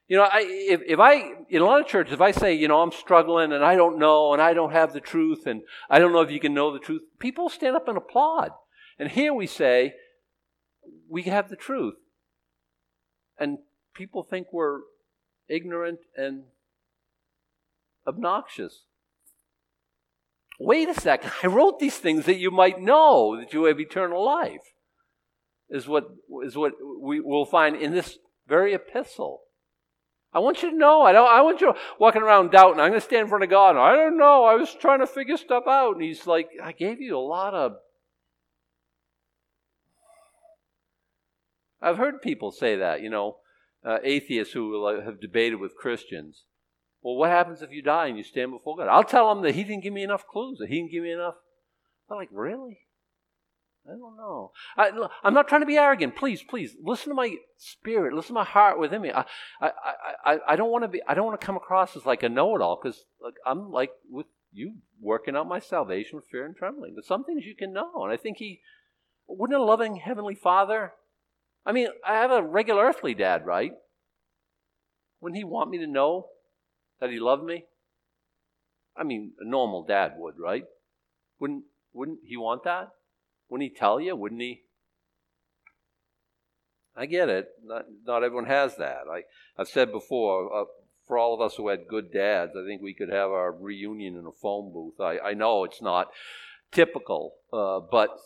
you 0.08 0.16
know, 0.16 0.24
I, 0.24 0.46
if, 0.46 0.82
if 0.88 1.00
I, 1.00 1.34
in 1.50 1.62
a 1.62 1.66
lot 1.66 1.82
of 1.82 1.88
churches, 1.88 2.14
if 2.14 2.22
I 2.22 2.32
say, 2.32 2.54
you 2.54 2.70
know, 2.70 2.82
I'm 2.82 2.94
struggling 2.94 3.52
and 3.52 3.64
I 3.64 3.76
don't 3.76 4.00
know 4.00 4.32
and 4.32 4.42
I 4.42 4.54
don't 4.54 4.72
have 4.72 4.94
the 4.94 5.02
truth 5.02 5.46
and 5.46 5.64
I 5.90 6.00
don't 6.00 6.14
know 6.14 6.22
if 6.22 6.32
you 6.32 6.40
can 6.40 6.54
know 6.54 6.72
the 6.72 6.80
truth, 6.80 7.02
people 7.20 7.50
stand 7.50 7.76
up 7.76 7.90
and 7.90 7.98
applaud. 7.98 8.52
And 8.98 9.12
here 9.12 9.34
we 9.34 9.48
say, 9.48 9.96
we 11.10 11.24
have 11.24 11.50
the 11.50 11.58
truth 11.58 11.96
and 13.38 13.58
people 13.94 14.24
think 14.24 14.48
we're 14.54 14.80
ignorant 15.50 16.00
and 16.16 16.44
obnoxious. 18.08 18.84
Wait 20.58 20.88
a 20.88 20.94
second, 20.94 21.32
I 21.44 21.48
wrote 21.48 21.80
these 21.80 21.98
things 21.98 22.26
that 22.26 22.38
you 22.38 22.50
might 22.50 22.82
know 22.82 23.38
that 23.38 23.54
you 23.54 23.66
have 23.66 23.80
eternal 23.80 24.24
life. 24.26 24.74
Is 25.70 25.88
what 25.88 26.06
is 26.46 26.56
what 26.56 26.74
we 27.02 27.20
will 27.20 27.46
find 27.46 27.76
in 27.76 27.92
this 27.92 28.18
very 28.48 28.74
epistle. 28.74 29.42
I 30.34 30.40
want 30.40 30.62
you 30.62 30.72
to 30.72 30.78
know. 30.78 31.02
I 31.02 31.12
don't. 31.12 31.28
I 31.28 31.42
want 31.42 31.62
you 31.62 31.74
walking 32.00 32.22
around 32.22 32.52
doubting. 32.52 32.80
I'm 32.80 32.90
going 32.90 33.02
to 33.02 33.06
stand 33.06 33.24
in 33.24 33.28
front 33.28 33.44
of 33.44 33.50
God. 33.50 33.76
I 33.76 33.96
don't 33.96 34.18
know. 34.18 34.46
I 34.46 34.56
was 34.56 34.74
trying 34.74 35.00
to 35.00 35.08
figure 35.08 35.38
stuff 35.38 35.64
out, 35.68 35.96
and 35.96 36.04
He's 36.04 36.26
like, 36.28 36.50
I 36.64 36.72
gave 36.72 37.02
you 37.02 37.18
a 37.18 37.20
lot 37.20 37.54
of 37.54 37.78
I've 41.82 41.98
heard 41.98 42.22
people 42.22 42.52
say 42.52 42.78
that, 42.78 43.02
you 43.02 43.10
know, 43.10 43.38
uh, 43.86 44.00
atheists 44.04 44.54
who 44.54 44.86
have 45.00 45.22
debated 45.22 45.60
with 45.60 45.76
Christians. 45.76 46.44
Well, 47.02 47.16
what 47.16 47.30
happens 47.30 47.62
if 47.62 47.72
you 47.72 47.82
die 47.82 48.08
and 48.08 48.18
you 48.18 48.24
stand 48.24 48.52
before 48.52 48.76
God? 48.76 48.88
I'll 48.88 49.04
tell 49.04 49.34
them 49.34 49.44
that 49.44 49.56
He 49.56 49.64
didn't 49.64 49.84
give 49.84 49.94
me 49.94 50.04
enough 50.04 50.26
clues, 50.28 50.58
that 50.60 50.70
He 50.70 50.78
didn't 50.78 50.92
give 50.92 51.04
me 51.04 51.12
enough. 51.12 51.36
I'm 52.10 52.18
like, 52.18 52.30
really? 52.32 52.80
I 53.88 53.92
don't 53.92 54.18
know. 54.18 54.52
I, 54.76 54.92
am 55.24 55.34
not 55.34 55.48
trying 55.48 55.62
to 55.62 55.68
be 55.68 55.78
arrogant. 55.78 56.16
Please, 56.18 56.44
please 56.44 56.76
listen 56.84 57.10
to 57.10 57.16
my 57.16 57.36
spirit. 57.58 58.14
Listen 58.14 58.30
to 58.30 58.42
my 58.42 58.44
heart 58.44 58.80
within 58.80 59.02
me. 59.02 59.12
I, 59.12 59.24
I, 59.62 59.72
I, 60.26 60.38
I 60.50 60.56
don't 60.58 60.72
want 60.72 60.84
to 60.84 60.90
be. 60.90 61.02
I 61.08 61.14
don't 61.14 61.26
want 61.26 61.40
to 61.40 61.46
come 61.46 61.56
across 61.56 61.96
as 61.96 62.06
like 62.06 62.24
a 62.24 62.30
know-it-all 62.30 62.80
because 62.82 63.06
like, 63.24 63.36
I'm 63.46 63.72
like 63.72 63.92
with 64.10 64.26
you 64.52 64.76
working 65.02 65.36
out 65.36 65.48
my 65.48 65.60
salvation 65.60 66.18
with 66.18 66.26
fear 66.30 66.46
and 66.46 66.56
trembling. 66.56 66.96
But 66.96 67.06
some 67.06 67.24
things 67.24 67.46
you 67.46 67.56
can 67.56 67.72
know, 67.72 68.04
and 68.04 68.12
I 68.12 68.18
think 68.18 68.38
He 68.38 68.60
wouldn't 69.26 69.60
a 69.60 69.64
loving 69.64 69.98
heavenly 69.98 70.36
Father 70.36 70.92
I 71.68 71.74
mean, 71.74 71.90
I 72.08 72.14
have 72.14 72.32
a 72.32 72.42
regular 72.42 72.86
earthly 72.86 73.14
dad, 73.14 73.46
right? 73.46 73.74
Wouldn't 75.20 75.38
he 75.38 75.44
want 75.44 75.70
me 75.70 75.80
to 75.80 75.88
know 75.88 76.30
that 77.02 77.10
he 77.10 77.20
loved 77.20 77.44
me? 77.44 77.66
I 78.96 79.04
mean, 79.04 79.34
a 79.42 79.46
normal 79.46 79.84
dad 79.84 80.14
would, 80.16 80.36
right? 80.40 80.64
Wouldn't 81.40 81.66
wouldn't 81.92 82.20
he 82.26 82.38
want 82.38 82.64
that? 82.64 82.92
Wouldn't 83.50 83.72
he 83.72 83.78
tell 83.78 84.00
you? 84.00 84.16
Wouldn't 84.16 84.42
he? 84.42 84.64
I 86.96 87.06
get 87.06 87.30
it. 87.30 87.50
Not, 87.64 87.86
not 88.06 88.24
everyone 88.24 88.48
has 88.48 88.76
that. 88.78 89.04
I, 89.10 89.24
I've 89.58 89.68
said 89.68 89.92
before, 89.92 90.62
uh, 90.62 90.66
for 91.08 91.18
all 91.18 91.34
of 91.34 91.42
us 91.42 91.56
who 91.56 91.70
had 91.70 91.88
good 91.88 92.12
dads, 92.12 92.54
I 92.58 92.66
think 92.66 92.82
we 92.82 92.94
could 92.94 93.10
have 93.10 93.30
our 93.30 93.52
reunion 93.52 94.16
in 94.18 94.26
a 94.26 94.32
phone 94.32 94.74
booth. 94.74 95.00
I, 95.00 95.20
I 95.20 95.34
know 95.34 95.64
it's 95.64 95.82
not 95.82 96.08
typical, 96.72 97.36
uh, 97.54 97.80
but 97.80 98.18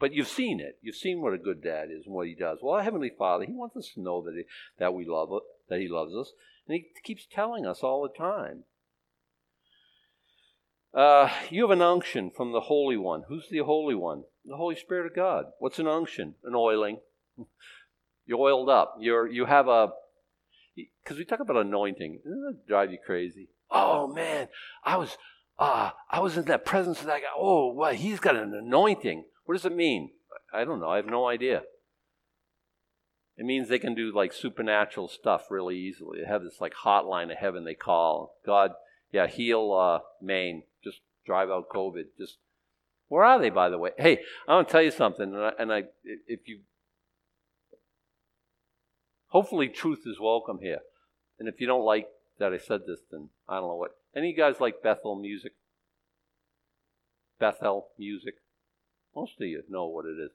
but 0.00 0.12
you've 0.12 0.28
seen 0.28 0.60
it. 0.60 0.78
You've 0.80 0.94
seen 0.94 1.20
what 1.20 1.34
a 1.34 1.38
good 1.38 1.62
dad 1.62 1.88
is 1.90 2.06
and 2.06 2.14
what 2.14 2.28
he 2.28 2.34
does. 2.34 2.58
Well, 2.62 2.76
our 2.76 2.82
Heavenly 2.82 3.10
Father, 3.18 3.44
He 3.44 3.52
wants 3.52 3.76
us 3.76 3.90
to 3.94 4.00
know 4.00 4.22
that, 4.22 4.34
he, 4.34 4.44
that 4.78 4.94
we 4.94 5.04
love 5.04 5.30
that 5.68 5.80
He 5.80 5.88
loves 5.88 6.14
us. 6.14 6.32
And 6.66 6.76
He 6.76 6.86
keeps 7.02 7.26
telling 7.26 7.66
us 7.66 7.80
all 7.82 8.02
the 8.02 8.16
time. 8.16 8.64
Uh, 10.94 11.30
you 11.50 11.62
have 11.62 11.70
an 11.70 11.82
unction 11.82 12.30
from 12.30 12.52
the 12.52 12.60
Holy 12.60 12.96
One. 12.96 13.24
Who's 13.28 13.48
the 13.50 13.58
Holy 13.58 13.94
One? 13.94 14.24
The 14.48 14.56
Holy 14.56 14.76
Spirit 14.76 15.06
of 15.06 15.14
God. 15.14 15.46
What's 15.58 15.78
an 15.78 15.86
unction? 15.86 16.34
An 16.42 16.54
oiling. 16.54 17.00
You're 18.26 18.38
oiled 18.38 18.70
up. 18.70 18.96
You're 18.98 19.26
you 19.26 19.44
have 19.44 19.68
a 19.68 19.90
because 20.76 21.18
we 21.18 21.24
talk 21.24 21.40
about 21.40 21.56
anointing. 21.56 22.20
Doesn't 22.24 22.42
that 22.42 22.66
drive 22.66 22.90
you 22.90 22.98
crazy? 23.04 23.48
Oh 23.70 24.06
man, 24.06 24.48
I 24.84 24.96
was 24.96 25.16
uh, 25.58 25.90
I 26.10 26.20
was 26.20 26.36
in 26.36 26.44
that 26.44 26.64
presence 26.64 27.00
of 27.00 27.06
that 27.06 27.20
guy. 27.20 27.28
Oh, 27.36 27.72
well, 27.72 27.92
he's 27.92 28.20
got 28.20 28.36
an 28.36 28.54
anointing. 28.54 29.24
What 29.44 29.54
does 29.54 29.64
it 29.64 29.74
mean? 29.74 30.10
I 30.52 30.64
don't 30.64 30.80
know. 30.80 30.88
I 30.88 30.96
have 30.96 31.06
no 31.06 31.26
idea. 31.26 31.62
It 33.36 33.44
means 33.44 33.68
they 33.68 33.78
can 33.78 33.94
do 33.94 34.12
like 34.14 34.32
supernatural 34.32 35.08
stuff 35.08 35.50
really 35.50 35.76
easily. 35.76 36.20
They 36.20 36.28
have 36.28 36.42
this 36.42 36.60
like 36.60 36.74
hotline 36.84 37.30
of 37.30 37.38
heaven 37.38 37.64
they 37.64 37.74
call. 37.74 38.36
God, 38.46 38.72
yeah, 39.12 39.26
heal 39.26 39.72
uh, 39.72 40.00
Maine. 40.22 40.64
Just 40.82 41.00
drive 41.26 41.50
out 41.50 41.68
COVID. 41.68 42.04
Just 42.18 42.38
where 43.08 43.24
are 43.24 43.40
they, 43.40 43.50
by 43.50 43.68
the 43.68 43.78
way? 43.78 43.90
Hey, 43.96 44.20
I 44.46 44.54
want 44.54 44.68
to 44.68 44.72
tell 44.72 44.82
you 44.82 44.90
something, 44.90 45.34
and 45.34 45.42
I, 45.42 45.52
and 45.58 45.72
I 45.72 45.84
if 46.04 46.46
you 46.46 46.60
hopefully 49.28 49.68
truth 49.68 50.00
is 50.06 50.20
welcome 50.20 50.58
here. 50.60 50.80
And 51.38 51.48
if 51.48 51.60
you 51.60 51.66
don't 51.66 51.84
like 51.84 52.08
that 52.38 52.52
I 52.52 52.58
said 52.58 52.80
this, 52.86 53.00
then 53.10 53.28
I 53.48 53.56
don't 53.56 53.68
know 53.68 53.76
what. 53.76 53.92
Any 54.16 54.32
guys 54.32 54.56
like 54.60 54.82
Bethel 54.82 55.14
music? 55.16 55.52
Bethel 57.38 57.88
music? 57.98 58.34
Most 59.14 59.34
of 59.40 59.46
you 59.46 59.62
know 59.68 59.86
what 59.86 60.06
it 60.06 60.18
is. 60.20 60.32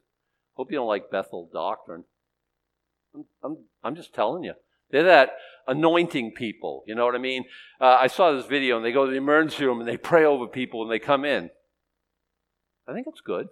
Hope 0.54 0.70
you 0.70 0.78
don't 0.78 0.88
like 0.88 1.10
Bethel 1.10 1.48
doctrine. 1.52 2.04
I'm, 3.14 3.24
I'm, 3.42 3.56
I'm 3.82 3.96
just 3.96 4.14
telling 4.14 4.44
you. 4.44 4.54
They're 4.90 5.02
that 5.04 5.32
anointing 5.66 6.32
people. 6.32 6.84
You 6.86 6.94
know 6.94 7.04
what 7.04 7.14
I 7.14 7.18
mean? 7.18 7.44
Uh, 7.80 7.98
I 8.00 8.06
saw 8.06 8.32
this 8.32 8.46
video 8.46 8.76
and 8.76 8.84
they 8.84 8.92
go 8.92 9.06
to 9.06 9.10
the 9.10 9.16
emergency 9.16 9.64
room 9.64 9.80
and 9.80 9.88
they 9.88 9.96
pray 9.96 10.24
over 10.24 10.46
people 10.46 10.82
and 10.82 10.90
they 10.90 10.98
come 10.98 11.24
in. 11.24 11.50
I 12.86 12.92
think 12.92 13.06
it's 13.06 13.20
good. 13.20 13.48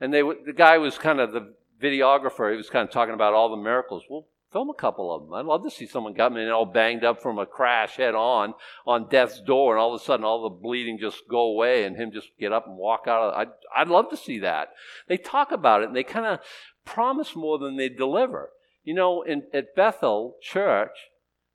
And 0.00 0.12
they, 0.12 0.22
the 0.22 0.54
guy 0.54 0.78
was 0.78 0.98
kind 0.98 1.20
of 1.20 1.32
the 1.32 1.54
videographer. 1.82 2.50
He 2.50 2.56
was 2.56 2.70
kind 2.70 2.86
of 2.86 2.92
talking 2.92 3.14
about 3.14 3.34
all 3.34 3.50
the 3.50 3.56
miracles. 3.56 4.04
Well, 4.08 4.26
Film 4.52 4.70
a 4.70 4.74
couple 4.74 5.14
of 5.14 5.22
them. 5.22 5.34
I'd 5.34 5.44
love 5.44 5.64
to 5.64 5.70
see 5.70 5.86
someone 5.86 6.14
come 6.14 6.36
in 6.36 6.48
all 6.48 6.64
banged 6.66 7.04
up 7.04 7.20
from 7.20 7.38
a 7.38 7.46
crash 7.46 7.96
head 7.96 8.14
on 8.14 8.54
on 8.86 9.08
death's 9.08 9.40
door, 9.40 9.74
and 9.74 9.80
all 9.80 9.92
of 9.94 10.00
a 10.00 10.04
sudden 10.04 10.24
all 10.24 10.44
the 10.44 10.62
bleeding 10.62 10.98
just 11.00 11.24
go 11.28 11.40
away, 11.40 11.84
and 11.84 11.96
him 11.96 12.12
just 12.12 12.28
get 12.38 12.52
up 12.52 12.66
and 12.66 12.76
walk 12.76 13.02
out. 13.08 13.22
Of, 13.22 13.34
I'd 13.34 13.48
I'd 13.76 13.88
love 13.88 14.08
to 14.10 14.16
see 14.16 14.38
that. 14.38 14.68
They 15.08 15.16
talk 15.16 15.50
about 15.50 15.82
it, 15.82 15.88
and 15.88 15.96
they 15.96 16.04
kind 16.04 16.26
of 16.26 16.38
promise 16.84 17.34
more 17.34 17.58
than 17.58 17.76
they 17.76 17.88
deliver. 17.88 18.50
You 18.84 18.94
know, 18.94 19.22
in, 19.22 19.42
at 19.52 19.74
Bethel 19.74 20.36
Church, 20.40 20.96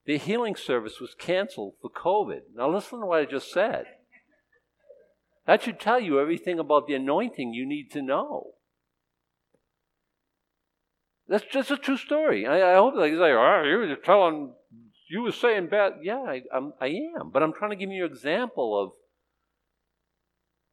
the 0.06 0.18
healing 0.18 0.58
service 0.58 1.00
was 1.00 1.16
canceled 1.18 1.76
for 1.82 1.90
COVID. 1.90 2.42
Now 2.56 2.70
listen 2.70 3.00
to 3.00 3.06
what 3.06 3.22
I 3.22 3.26
just 3.26 3.52
said. 3.52 3.86
That 5.48 5.64
should 5.64 5.80
tell 5.80 6.00
you 6.00 6.20
everything 6.20 6.60
about 6.60 6.88
the 6.88 6.94
anointing 6.94 7.54
you 7.54 7.66
need 7.66 7.92
to 7.92 8.02
know. 8.02 8.52
That's 11.28 11.46
just 11.52 11.72
a 11.72 11.78
true 11.78 11.98
story. 11.98 12.46
I, 12.46 12.74
I 12.74 12.76
hope 12.76 12.96
like, 12.96 13.14
like 13.14 13.32
oh, 13.32 13.64
you 13.66 13.78
were 13.78 13.96
telling, 13.96 14.54
you 15.10 15.22
were 15.22 15.32
saying 15.32 15.68
bad. 15.68 15.94
Yeah, 16.04 16.20
I, 16.20 16.42
I'm, 16.54 16.74
I 16.80 16.88
am. 17.18 17.32
But 17.32 17.42
I'm 17.42 17.54
trying 17.54 17.72
to 17.72 17.78
give 17.78 17.90
you 17.90 18.06
an 18.06 18.12
example 18.12 18.82
of, 18.82 18.92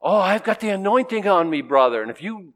oh, 0.02 0.20
I've 0.20 0.44
got 0.44 0.60
the 0.60 0.70
anointing 0.70 1.26
on 1.26 1.48
me, 1.48 1.62
brother. 1.62 2.02
And 2.02 2.10
if 2.10 2.22
you 2.22 2.54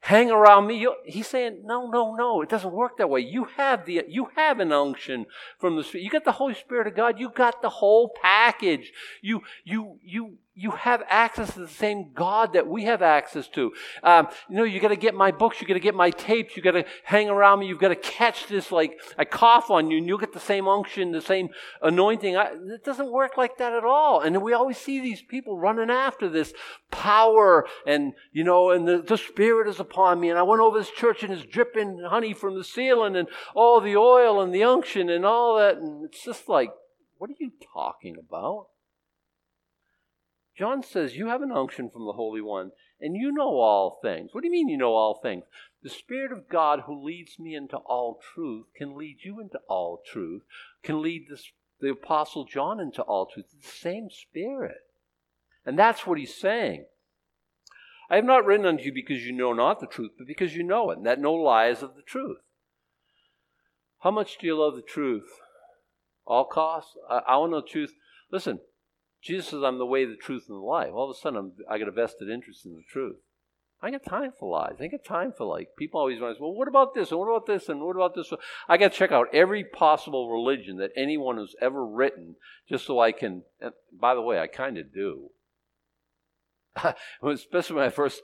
hang 0.00 0.30
around 0.30 0.66
me. 0.66 0.86
He's 1.04 1.26
saying, 1.26 1.62
no, 1.64 1.88
no, 1.88 2.14
no, 2.14 2.42
it 2.42 2.48
doesn't 2.48 2.72
work 2.72 2.98
that 2.98 3.10
way. 3.10 3.20
You 3.20 3.46
have 3.56 3.84
the, 3.84 4.02
you 4.08 4.28
have 4.36 4.58
an 4.60 4.72
unction 4.72 5.26
from 5.58 5.76
the 5.76 5.84
Spirit. 5.84 6.04
You 6.04 6.10
got 6.10 6.24
the 6.24 6.32
Holy 6.32 6.54
Spirit 6.54 6.86
of 6.86 6.96
God. 6.96 7.18
You 7.18 7.30
got 7.30 7.62
the 7.62 7.68
whole 7.68 8.10
package. 8.22 8.92
You, 9.22 9.42
you, 9.64 9.98
you, 10.02 10.38
you 10.54 10.72
have 10.72 11.02
access 11.08 11.54
to 11.54 11.60
the 11.60 11.68
same 11.68 12.12
God 12.12 12.54
that 12.54 12.66
we 12.66 12.84
have 12.84 13.02
access 13.02 13.46
to. 13.48 13.72
Um, 14.02 14.28
you 14.48 14.56
know, 14.56 14.64
you 14.64 14.80
got 14.80 14.88
to 14.88 14.96
get 14.96 15.14
my 15.14 15.30
books, 15.30 15.60
you 15.60 15.66
got 15.66 15.74
to 15.74 15.80
get 15.80 15.94
my 15.94 16.10
tapes, 16.10 16.56
you 16.56 16.62
got 16.62 16.72
to 16.72 16.84
hang 17.04 17.28
around 17.28 17.60
me, 17.60 17.66
you've 17.66 17.78
got 17.78 17.88
to 17.88 17.96
catch 17.96 18.48
this 18.48 18.72
like 18.72 19.00
I 19.16 19.24
cough 19.24 19.70
on 19.70 19.90
you, 19.90 19.98
and 19.98 20.06
you'll 20.06 20.18
get 20.18 20.32
the 20.32 20.40
same 20.40 20.66
unction, 20.66 21.12
the 21.12 21.20
same 21.20 21.50
anointing. 21.82 22.36
I, 22.36 22.50
it 22.74 22.84
doesn't 22.84 23.12
work 23.12 23.36
like 23.36 23.58
that 23.58 23.72
at 23.72 23.84
all. 23.84 24.20
And 24.20 24.42
we 24.42 24.52
always 24.52 24.76
see 24.76 25.00
these 25.00 25.22
people 25.22 25.56
running 25.56 25.90
after 25.90 26.28
this 26.28 26.52
power, 26.90 27.66
and 27.86 28.12
you 28.32 28.42
know, 28.42 28.70
and 28.70 28.88
the, 28.88 29.02
the 29.02 29.18
Spirit 29.18 29.68
is 29.68 29.78
upon 29.78 30.20
me. 30.20 30.30
And 30.30 30.38
I 30.38 30.42
went 30.42 30.60
over 30.60 30.78
this 30.78 30.90
church, 30.90 31.22
and 31.22 31.32
it's 31.32 31.46
dripping 31.46 32.02
honey 32.08 32.34
from 32.34 32.56
the 32.56 32.64
ceiling, 32.64 33.14
and 33.14 33.28
all 33.54 33.80
the 33.80 33.96
oil 33.96 34.40
and 34.40 34.52
the 34.52 34.64
unction 34.64 35.08
and 35.08 35.24
all 35.24 35.58
that, 35.58 35.76
and 35.76 36.04
it's 36.04 36.24
just 36.24 36.48
like, 36.48 36.70
what 37.18 37.30
are 37.30 37.36
you 37.38 37.52
talking 37.72 38.16
about? 38.18 38.66
John 40.60 40.82
says, 40.82 41.16
You 41.16 41.28
have 41.28 41.40
an 41.40 41.52
unction 41.52 41.88
from 41.88 42.04
the 42.04 42.12
Holy 42.12 42.42
One, 42.42 42.72
and 43.00 43.16
you 43.16 43.32
know 43.32 43.48
all 43.48 43.98
things. 44.02 44.28
What 44.32 44.42
do 44.42 44.46
you 44.48 44.52
mean 44.52 44.68
you 44.68 44.76
know 44.76 44.92
all 44.92 45.18
things? 45.22 45.44
The 45.82 45.88
Spirit 45.88 46.32
of 46.32 46.50
God 46.50 46.80
who 46.84 47.02
leads 47.02 47.38
me 47.38 47.54
into 47.54 47.78
all 47.78 48.20
truth 48.34 48.66
can 48.76 48.94
lead 48.94 49.20
you 49.22 49.40
into 49.40 49.58
all 49.70 50.02
truth, 50.06 50.42
can 50.82 51.00
lead 51.00 51.28
this, 51.30 51.50
the 51.80 51.88
Apostle 51.88 52.44
John 52.44 52.78
into 52.78 53.00
all 53.00 53.24
truth. 53.24 53.46
It's 53.56 53.72
the 53.72 53.78
same 53.78 54.10
Spirit. 54.10 54.76
And 55.64 55.78
that's 55.78 56.06
what 56.06 56.18
he's 56.18 56.34
saying. 56.34 56.84
I 58.10 58.16
have 58.16 58.26
not 58.26 58.44
written 58.44 58.66
unto 58.66 58.84
you 58.84 58.92
because 58.92 59.24
you 59.24 59.32
know 59.32 59.54
not 59.54 59.80
the 59.80 59.86
truth, 59.86 60.10
but 60.18 60.26
because 60.26 60.54
you 60.54 60.62
know 60.62 60.90
it, 60.90 60.98
and 60.98 61.06
that 61.06 61.18
no 61.18 61.32
lie 61.32 61.68
is 61.68 61.82
of 61.82 61.96
the 61.96 62.02
truth. 62.02 62.42
How 64.00 64.10
much 64.10 64.36
do 64.36 64.46
you 64.46 64.60
love 64.60 64.76
the 64.76 64.82
truth? 64.82 65.30
All 66.26 66.44
costs? 66.44 66.92
I, 67.08 67.22
I 67.28 67.36
want 67.38 67.52
to 67.52 67.56
know 67.56 67.60
the 67.62 67.66
truth. 67.66 67.94
Listen, 68.30 68.60
Jesus 69.22 69.48
says, 69.48 69.62
I'm 69.62 69.78
the 69.78 69.86
way, 69.86 70.04
the 70.04 70.16
truth, 70.16 70.44
and 70.48 70.56
the 70.56 70.64
life. 70.64 70.90
All 70.92 71.10
of 71.10 71.16
a 71.16 71.18
sudden, 71.18 71.38
I'm, 71.38 71.52
I 71.68 71.78
get 71.78 71.88
a 71.88 71.92
vested 71.92 72.30
interest 72.30 72.64
in 72.64 72.74
the 72.74 72.82
truth. 72.90 73.16
I 73.82 73.90
got 73.90 74.04
time 74.04 74.32
for 74.38 74.50
lies. 74.50 74.76
I 74.80 74.88
got 74.88 75.04
time 75.04 75.32
for 75.36 75.46
like 75.46 75.68
people 75.76 76.00
always 76.00 76.20
want 76.20 76.34
to 76.34 76.38
say, 76.38 76.42
well, 76.42 76.52
what 76.52 76.68
about 76.68 76.94
this 76.94 77.10
and 77.10 77.18
what 77.18 77.28
about 77.28 77.46
this 77.46 77.68
and 77.68 77.80
what 77.80 77.96
about 77.96 78.14
this? 78.14 78.30
I 78.68 78.76
got 78.76 78.92
to 78.92 78.98
check 78.98 79.10
out 79.10 79.34
every 79.34 79.64
possible 79.64 80.30
religion 80.30 80.76
that 80.78 80.90
anyone 80.96 81.38
has 81.38 81.54
ever 81.62 81.84
written, 81.84 82.36
just 82.68 82.86
so 82.86 83.00
I 83.00 83.12
can. 83.12 83.44
And 83.60 83.72
by 83.98 84.14
the 84.14 84.20
way, 84.20 84.38
I 84.38 84.48
kind 84.48 84.76
of 84.76 84.92
do. 84.92 85.30
Especially 87.26 87.76
when 87.76 87.86
I 87.86 87.90
first, 87.90 88.20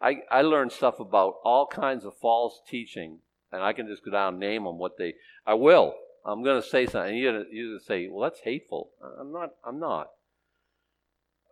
I 0.00 0.16
I 0.30 0.42
learned 0.42 0.72
stuff 0.72 1.00
about 1.00 1.36
all 1.42 1.66
kinds 1.66 2.04
of 2.04 2.18
false 2.20 2.60
teaching, 2.68 3.20
and 3.50 3.62
I 3.62 3.72
can 3.72 3.86
just 3.86 4.04
go 4.04 4.10
down 4.10 4.34
and 4.34 4.40
name 4.40 4.64
them 4.64 4.78
what 4.78 4.98
they. 4.98 5.14
I 5.46 5.54
will. 5.54 5.94
I'm 6.26 6.42
going 6.42 6.60
to 6.60 6.68
say 6.68 6.86
something. 6.86 7.16
You're 7.16 7.44
going 7.44 7.52
to 7.52 7.78
say, 7.86 8.08
well, 8.08 8.28
that's 8.28 8.40
hateful. 8.40 8.90
I'm 9.20 9.32
not. 9.32 9.50
I'm 9.64 9.78
not. 9.78 10.08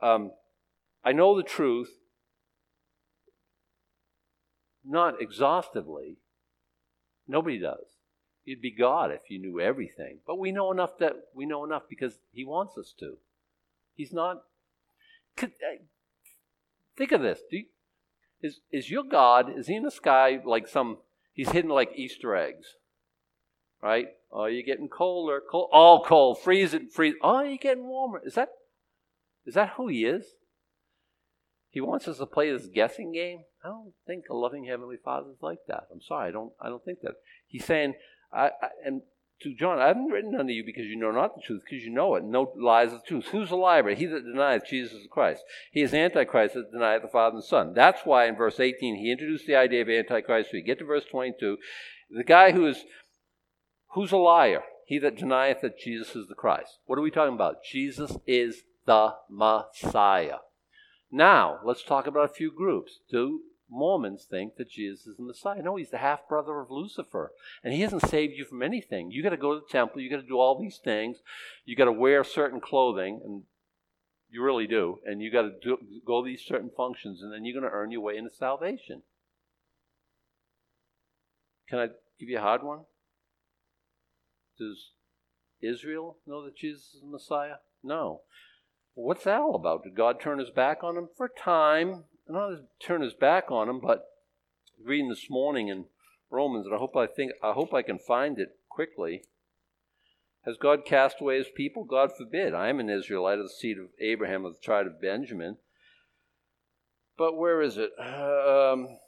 Um, 0.02 0.32
I 1.04 1.12
know 1.12 1.37
the 1.37 1.44
truth, 1.44 1.90
not 4.84 5.22
exhaustively. 5.22 6.16
Nobody 7.28 7.60
does. 7.60 7.87
You'd 8.44 8.60
be 8.60 8.74
God 8.76 9.12
if 9.12 9.30
you 9.30 9.38
knew 9.38 9.60
everything. 9.60 10.18
But 10.26 10.40
we 10.40 10.50
know 10.50 10.72
enough 10.72 10.98
that 10.98 11.12
we 11.34 11.46
know 11.46 11.64
enough 11.64 11.84
because 11.88 12.18
He 12.32 12.44
wants 12.44 12.76
us 12.76 12.92
to. 12.98 13.18
He's 13.94 14.12
not. 14.12 14.42
Uh, 15.40 15.46
think 16.98 17.12
of 17.12 17.22
this. 17.22 17.40
You, 17.50 17.66
is 18.42 18.60
is 18.72 18.90
your 18.90 19.04
God? 19.04 19.56
Is 19.56 19.68
He 19.68 19.76
in 19.76 19.84
the 19.84 19.90
sky 19.90 20.40
like 20.44 20.66
some? 20.66 20.98
He's 21.32 21.50
hidden 21.50 21.70
like 21.70 21.92
Easter 21.94 22.34
eggs 22.34 22.76
right? 23.84 24.06
Oh, 24.32 24.46
you're 24.46 24.62
getting 24.62 24.88
colder, 24.88 25.40
cold, 25.48 25.68
all 25.70 26.02
cold, 26.02 26.38
freezing, 26.42 26.88
freeze. 26.88 27.14
Oh, 27.22 27.42
you're 27.42 27.58
getting 27.58 27.86
warmer. 27.86 28.20
Is 28.24 28.34
that 28.34 28.48
is 29.46 29.54
that 29.54 29.74
who 29.76 29.88
he 29.88 30.06
is? 30.06 30.24
He 31.68 31.80
wants 31.80 32.08
us 32.08 32.18
to 32.18 32.26
play 32.26 32.50
this 32.50 32.66
guessing 32.66 33.12
game. 33.12 33.40
I 33.62 33.68
don't 33.68 33.92
think 34.06 34.24
a 34.30 34.34
loving 34.34 34.64
heavenly 34.64 34.96
Father 35.04 35.30
is 35.30 35.42
like 35.42 35.58
that. 35.68 35.84
I'm 35.92 36.00
sorry, 36.00 36.28
I 36.28 36.32
don't. 36.32 36.52
I 36.60 36.68
don't 36.68 36.84
think 36.84 37.00
that. 37.02 37.14
He's 37.46 37.64
saying, 37.64 37.94
I, 38.32 38.46
I 38.46 38.68
and 38.84 39.02
to 39.42 39.54
John, 39.54 39.78
I 39.78 39.88
haven't 39.88 40.06
written 40.06 40.34
unto 40.34 40.52
you 40.52 40.64
because 40.64 40.86
you 40.86 40.96
know 40.96 41.10
not 41.10 41.34
the 41.34 41.42
truth, 41.42 41.62
because 41.68 41.84
you 41.84 41.92
know 41.92 42.14
it. 42.14 42.24
No 42.24 42.52
lies 42.56 42.92
of 42.92 43.02
the 43.02 43.06
truth. 43.06 43.26
Who's 43.32 43.50
the 43.50 43.56
liar? 43.56 43.94
He 43.94 44.06
that 44.06 44.24
denieth 44.24 44.66
Jesus 44.66 44.92
is 44.94 45.08
Christ. 45.10 45.42
He 45.72 45.82
is 45.82 45.92
Antichrist 45.92 46.54
that 46.54 46.72
denieth 46.72 47.02
the 47.02 47.08
Father 47.08 47.36
and 47.36 47.44
Son. 47.44 47.74
That's 47.74 48.06
why 48.06 48.26
in 48.26 48.36
verse 48.36 48.58
18 48.58 48.96
he 48.96 49.12
introduced 49.12 49.46
the 49.46 49.56
idea 49.56 49.82
of 49.82 49.90
Antichrist. 49.90 50.50
So 50.50 50.56
you 50.56 50.62
get 50.62 50.78
to 50.78 50.84
verse 50.84 51.04
22. 51.10 51.58
The 52.10 52.24
guy 52.24 52.52
who 52.52 52.66
is 52.66 52.84
Who's 53.94 54.12
a 54.12 54.16
liar? 54.16 54.64
He 54.87 54.98
that 54.98 55.16
denieth 55.16 55.61
that 55.62 55.78
Jesus 55.78 56.14
is 56.16 56.26
the 56.28 56.35
Christ. 56.35 56.78
What 56.87 56.98
are 56.98 57.02
we 57.02 57.11
talking 57.11 57.35
about? 57.35 57.64
Jesus 57.64 58.16
is 58.26 58.64
the 58.87 59.14
Messiah. 59.30 60.38
Now, 61.11 61.61
let's 61.64 61.85
talk 61.85 62.07
about 62.07 62.28
a 62.28 62.35
few 62.35 62.50
groups. 62.50 62.98
Do 63.09 63.42
Mormons 63.70 64.26
think 64.28 64.57
that 64.57 64.68
Jesus 64.68 65.07
is 65.07 65.16
the 65.16 65.22
Messiah? 65.22 65.62
No, 65.62 65.76
he's 65.76 65.90
the 65.90 65.98
half 65.98 66.28
brother 66.28 66.61
of 66.61 66.70
Lucifer. 66.70 67.33
And 67.62 67.72
he 67.72 67.83
hasn't 67.83 68.09
saved 68.09 68.35
you 68.37 68.44
from 68.44 68.62
anything. 68.62 69.12
You 69.12 69.22
got 69.22 69.30
to 69.30 69.37
go 69.37 69.54
to 69.54 69.61
the 69.61 69.72
temple, 69.72 70.00
you 70.00 70.11
got 70.11 70.20
to 70.20 70.28
do 70.28 70.38
all 70.38 70.61
these 70.61 70.80
things, 70.85 71.18
you 71.64 71.76
got 71.76 71.85
to 71.85 71.92
wear 71.92 72.24
certain 72.24 72.61
clothing, 72.61 73.20
and 73.24 73.44
you 74.28 74.42
really 74.42 74.66
do. 74.66 74.98
And 75.07 75.22
you 75.22 75.30
got 75.30 75.42
to 75.42 75.52
do, 75.62 75.78
go 76.04 76.24
these 76.24 76.42
certain 76.44 76.70
functions, 76.76 77.22
and 77.22 77.33
then 77.33 77.44
you're 77.44 77.59
going 77.59 77.70
to 77.70 77.74
earn 77.74 77.92
your 77.92 78.00
way 78.00 78.16
into 78.16 78.35
salvation. 78.35 79.02
Can 81.68 81.78
I 81.78 81.87
give 82.18 82.28
you 82.28 82.38
a 82.38 82.42
hard 82.42 82.64
one? 82.64 82.80
Does 84.58 84.90
Israel 85.60 86.18
know 86.26 86.44
that 86.44 86.56
Jesus 86.56 86.94
is 86.94 87.00
the 87.00 87.06
Messiah? 87.06 87.56
No. 87.82 88.22
What's 88.94 89.24
that 89.24 89.40
all 89.40 89.54
about? 89.54 89.82
Did 89.82 89.96
God 89.96 90.20
turn 90.20 90.38
his 90.38 90.50
back 90.50 90.84
on 90.84 90.96
him? 90.96 91.08
For 91.16 91.26
a 91.26 91.40
time. 91.40 92.04
Not 92.28 92.52
turn 92.80 93.02
his 93.02 93.14
back 93.14 93.50
on 93.50 93.68
him, 93.68 93.80
but 93.80 94.04
reading 94.82 95.08
this 95.08 95.28
morning 95.28 95.68
in 95.68 95.86
Romans, 96.30 96.66
and 96.66 96.74
I 96.74 96.78
hope 96.78 96.96
I 96.96 97.06
think 97.06 97.32
I 97.42 97.52
hope 97.52 97.74
I 97.74 97.82
can 97.82 97.98
find 97.98 98.38
it 98.38 98.56
quickly. 98.68 99.24
Has 100.44 100.56
God 100.56 100.84
cast 100.84 101.20
away 101.20 101.38
his 101.38 101.48
people? 101.54 101.84
God 101.84 102.10
forbid. 102.16 102.54
I 102.54 102.68
am 102.68 102.80
an 102.80 102.90
Israelite 102.90 103.38
of 103.38 103.44
the 103.44 103.50
seed 103.50 103.78
of 103.78 103.86
Abraham 104.00 104.44
of 104.44 104.54
the 104.54 104.60
tribe 104.60 104.86
of 104.86 105.00
Benjamin. 105.00 105.56
But 107.16 107.36
where 107.36 107.62
is 107.62 107.78
it? 107.78 107.90
Um, 107.98 108.98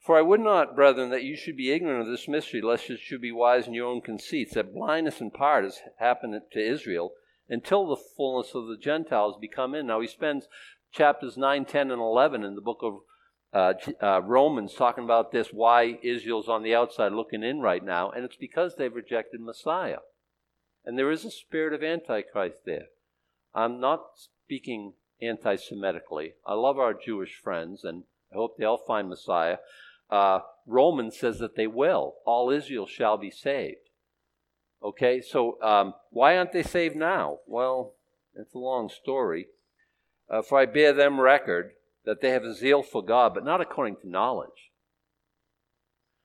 For 0.00 0.16
I 0.16 0.22
would 0.22 0.40
not, 0.40 0.74
brethren, 0.74 1.10
that 1.10 1.24
you 1.24 1.36
should 1.36 1.58
be 1.58 1.72
ignorant 1.72 2.00
of 2.00 2.06
this 2.08 2.26
mystery, 2.26 2.62
lest 2.62 2.88
you 2.88 2.96
should 2.96 3.20
be 3.20 3.32
wise 3.32 3.66
in 3.66 3.74
your 3.74 3.86
own 3.86 4.00
conceits, 4.00 4.54
that 4.54 4.72
blindness 4.72 5.20
in 5.20 5.30
part 5.30 5.64
has 5.64 5.80
happened 5.98 6.40
to 6.52 6.58
Israel 6.58 7.12
until 7.50 7.86
the 7.86 8.02
fullness 8.16 8.54
of 8.54 8.66
the 8.66 8.78
Gentiles 8.78 9.36
be 9.38 9.46
come 9.48 9.74
in. 9.74 9.86
Now 9.86 10.00
he 10.00 10.06
spends 10.06 10.48
chapters 10.90 11.36
9, 11.36 11.66
10, 11.66 11.90
and 11.90 12.00
11 12.00 12.44
in 12.44 12.54
the 12.54 12.62
book 12.62 12.78
of 12.82 13.00
uh, 13.52 13.74
uh, 14.02 14.22
Romans 14.22 14.74
talking 14.74 15.04
about 15.04 15.32
this, 15.32 15.48
why 15.52 15.98
Israel's 16.02 16.48
on 16.48 16.62
the 16.62 16.74
outside 16.74 17.12
looking 17.12 17.42
in 17.42 17.60
right 17.60 17.84
now, 17.84 18.10
and 18.10 18.24
it's 18.24 18.36
because 18.36 18.76
they've 18.76 18.94
rejected 18.94 19.40
Messiah. 19.40 19.98
And 20.84 20.98
there 20.98 21.10
is 21.10 21.24
a 21.26 21.30
spirit 21.30 21.74
of 21.74 21.82
Antichrist 21.82 22.64
there. 22.64 22.86
I'm 23.54 23.80
not 23.80 24.04
speaking 24.14 24.94
anti 25.20 25.56
Semitically. 25.56 26.34
I 26.46 26.54
love 26.54 26.78
our 26.78 26.94
Jewish 26.94 27.34
friends, 27.34 27.84
and 27.84 28.04
I 28.32 28.36
hope 28.36 28.56
they 28.56 28.64
all 28.64 28.82
find 28.86 29.08
Messiah 29.08 29.58
uh, 30.10 30.40
Romans 30.66 31.18
says 31.18 31.38
that 31.38 31.56
they 31.56 31.66
will. 31.66 32.14
All 32.26 32.50
Israel 32.50 32.86
shall 32.86 33.16
be 33.16 33.30
saved. 33.30 33.90
Okay, 34.82 35.20
so 35.20 35.60
um, 35.62 35.94
why 36.10 36.36
aren't 36.36 36.52
they 36.52 36.62
saved 36.62 36.96
now? 36.96 37.38
Well, 37.46 37.94
it's 38.34 38.54
a 38.54 38.58
long 38.58 38.88
story. 38.88 39.46
Uh, 40.28 40.42
for 40.42 40.58
I 40.58 40.66
bear 40.66 40.92
them 40.92 41.20
record 41.20 41.72
that 42.04 42.20
they 42.20 42.30
have 42.30 42.44
a 42.44 42.54
zeal 42.54 42.82
for 42.82 43.04
God, 43.04 43.34
but 43.34 43.44
not 43.44 43.60
according 43.60 43.96
to 43.96 44.08
knowledge. 44.08 44.70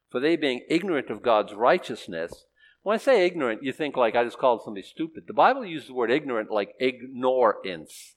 For 0.10 0.20
they 0.20 0.36
being 0.36 0.66
ignorant 0.70 1.10
of 1.10 1.22
God's 1.22 1.54
righteousness, 1.54 2.46
when 2.84 2.94
I 2.94 2.98
say 2.98 3.26
ignorant, 3.26 3.64
you 3.64 3.74
think 3.74 3.98
like 3.98 4.16
I 4.16 4.24
just 4.24 4.38
called 4.38 4.62
somebody 4.64 4.86
stupid. 4.86 5.24
The 5.28 5.34
Bible 5.34 5.66
uses 5.66 5.88
the 5.88 5.96
word 5.96 6.12
ignorant 6.12 6.52
like 6.52 6.76
ignorance. 6.80 8.16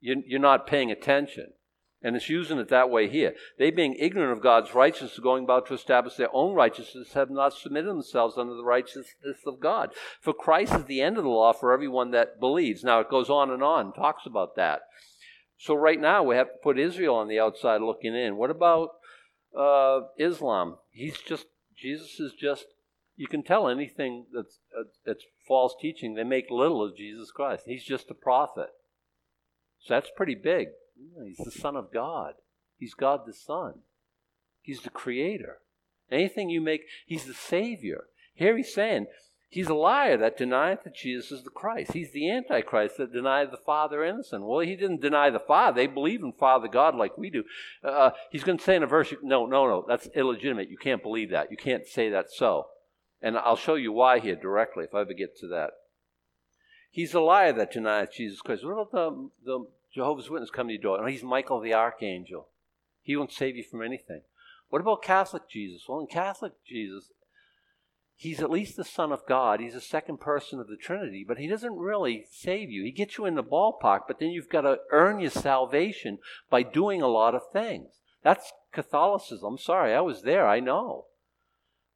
You're 0.00 0.40
not 0.40 0.66
paying 0.66 0.90
attention. 0.90 1.52
And 2.04 2.16
it's 2.16 2.28
using 2.28 2.58
it 2.58 2.68
that 2.68 2.90
way 2.90 3.08
here. 3.08 3.34
They, 3.58 3.70
being 3.70 3.94
ignorant 3.94 4.32
of 4.32 4.42
God's 4.42 4.74
righteousness, 4.74 5.18
going 5.22 5.44
about 5.44 5.66
to 5.68 5.74
establish 5.74 6.16
their 6.16 6.34
own 6.34 6.54
righteousness, 6.54 7.12
have 7.12 7.30
not 7.30 7.54
submitted 7.54 7.88
themselves 7.88 8.36
under 8.36 8.54
the 8.54 8.64
righteousness 8.64 9.14
of 9.46 9.60
God. 9.60 9.90
For 10.20 10.32
Christ 10.32 10.74
is 10.74 10.84
the 10.84 11.00
end 11.00 11.16
of 11.16 11.22
the 11.22 11.30
law 11.30 11.52
for 11.52 11.72
everyone 11.72 12.10
that 12.10 12.40
believes. 12.40 12.82
Now 12.82 13.00
it 13.00 13.10
goes 13.10 13.30
on 13.30 13.50
and 13.50 13.62
on, 13.62 13.92
talks 13.92 14.26
about 14.26 14.56
that. 14.56 14.80
So 15.58 15.74
right 15.74 16.00
now 16.00 16.24
we 16.24 16.34
have 16.34 16.48
to 16.48 16.58
put 16.60 16.78
Israel 16.78 17.14
on 17.14 17.28
the 17.28 17.38
outside 17.38 17.82
looking 17.82 18.16
in. 18.16 18.36
What 18.36 18.50
about 18.50 18.90
uh, 19.56 20.00
Islam? 20.18 20.78
He's 20.90 21.18
just 21.18 21.46
Jesus 21.78 22.18
is 22.18 22.32
just. 22.32 22.66
You 23.14 23.28
can 23.28 23.44
tell 23.44 23.68
anything 23.68 24.26
that's 24.34 24.58
uh, 24.76 24.84
that's 25.06 25.24
false 25.46 25.74
teaching. 25.80 26.14
They 26.14 26.24
make 26.24 26.50
little 26.50 26.82
of 26.82 26.96
Jesus 26.96 27.30
Christ. 27.30 27.64
He's 27.66 27.84
just 27.84 28.10
a 28.10 28.14
prophet. 28.14 28.70
So 29.78 29.94
that's 29.94 30.10
pretty 30.16 30.34
big. 30.34 30.68
He's 31.26 31.44
the 31.44 31.50
Son 31.50 31.76
of 31.76 31.92
God. 31.92 32.34
He's 32.78 32.94
God 32.94 33.22
the 33.26 33.32
Son. 33.32 33.80
He's 34.60 34.82
the 34.82 34.90
Creator. 34.90 35.58
Anything 36.10 36.50
you 36.50 36.60
make, 36.60 36.82
He's 37.06 37.24
the 37.24 37.34
Savior. 37.34 38.04
Here 38.34 38.56
he's 38.56 38.72
saying, 38.72 39.06
He's 39.52 39.68
a 39.68 39.74
liar 39.74 40.16
that 40.16 40.38
denieth 40.38 40.84
that 40.84 40.94
Jesus 40.94 41.30
is 41.30 41.44
the 41.44 41.50
Christ. 41.50 41.92
He's 41.92 42.12
the 42.12 42.30
Antichrist 42.30 42.96
that 42.96 43.12
denied 43.12 43.50
the 43.50 43.58
Father 43.58 44.02
and 44.02 44.18
the 44.18 44.24
Son. 44.24 44.46
Well, 44.46 44.60
he 44.60 44.76
didn't 44.76 45.02
deny 45.02 45.28
the 45.28 45.38
Father. 45.38 45.76
They 45.76 45.86
believe 45.86 46.22
in 46.22 46.32
Father 46.32 46.68
God 46.68 46.94
like 46.94 47.18
we 47.18 47.28
do. 47.28 47.44
Uh, 47.84 48.12
he's 48.30 48.44
going 48.44 48.56
to 48.56 48.64
say 48.64 48.76
in 48.76 48.82
a 48.82 48.86
verse, 48.86 49.12
no, 49.22 49.44
no, 49.44 49.66
no, 49.66 49.84
that's 49.86 50.08
illegitimate. 50.14 50.70
You 50.70 50.78
can't 50.78 51.02
believe 51.02 51.28
that. 51.32 51.50
You 51.50 51.58
can't 51.58 51.86
say 51.86 52.08
that 52.08 52.30
so. 52.30 52.68
And 53.20 53.36
I'll 53.36 53.56
show 53.56 53.74
you 53.74 53.92
why 53.92 54.20
here 54.20 54.36
directly 54.36 54.84
if 54.84 54.94
I 54.94 55.02
ever 55.02 55.12
get 55.12 55.36
to 55.40 55.48
that. 55.48 55.72
He's 56.90 57.12
a 57.12 57.20
liar 57.20 57.52
that 57.52 57.72
denieth 57.72 58.14
Jesus 58.14 58.40
Christ. 58.40 58.64
What 58.64 58.72
about 58.72 58.92
the, 58.92 59.28
the 59.44 59.66
Jehovah's 59.94 60.30
Witness 60.30 60.50
come 60.50 60.68
to 60.68 60.72
your 60.72 60.82
door. 60.82 61.08
he's 61.08 61.22
Michael 61.22 61.60
the 61.60 61.74
Archangel. 61.74 62.48
He 63.02 63.16
won't 63.16 63.32
save 63.32 63.56
you 63.56 63.64
from 63.64 63.82
anything. 63.82 64.22
What 64.68 64.80
about 64.80 65.02
Catholic 65.02 65.48
Jesus? 65.50 65.84
Well, 65.86 66.00
in 66.00 66.06
Catholic 66.06 66.52
Jesus, 66.66 67.10
he's 68.14 68.40
at 68.40 68.50
least 68.50 68.76
the 68.76 68.84
Son 68.84 69.12
of 69.12 69.26
God. 69.28 69.60
He's 69.60 69.74
the 69.74 69.80
second 69.80 70.18
person 70.20 70.60
of 70.60 70.68
the 70.68 70.76
Trinity, 70.76 71.24
but 71.26 71.36
he 71.36 71.46
doesn't 71.46 71.76
really 71.76 72.24
save 72.30 72.70
you. 72.70 72.84
He 72.84 72.92
gets 72.92 73.18
you 73.18 73.26
in 73.26 73.34
the 73.34 73.42
ballpark, 73.42 74.02
but 74.08 74.18
then 74.18 74.30
you've 74.30 74.48
got 74.48 74.62
to 74.62 74.78
earn 74.90 75.20
your 75.20 75.30
salvation 75.30 76.18
by 76.48 76.62
doing 76.62 77.02
a 77.02 77.08
lot 77.08 77.34
of 77.34 77.42
things. 77.52 78.00
That's 78.22 78.52
Catholicism. 78.72 79.44
I'm 79.46 79.58
sorry, 79.58 79.92
I 79.92 80.00
was 80.00 80.22
there. 80.22 80.46
I 80.46 80.60
know. 80.60 81.06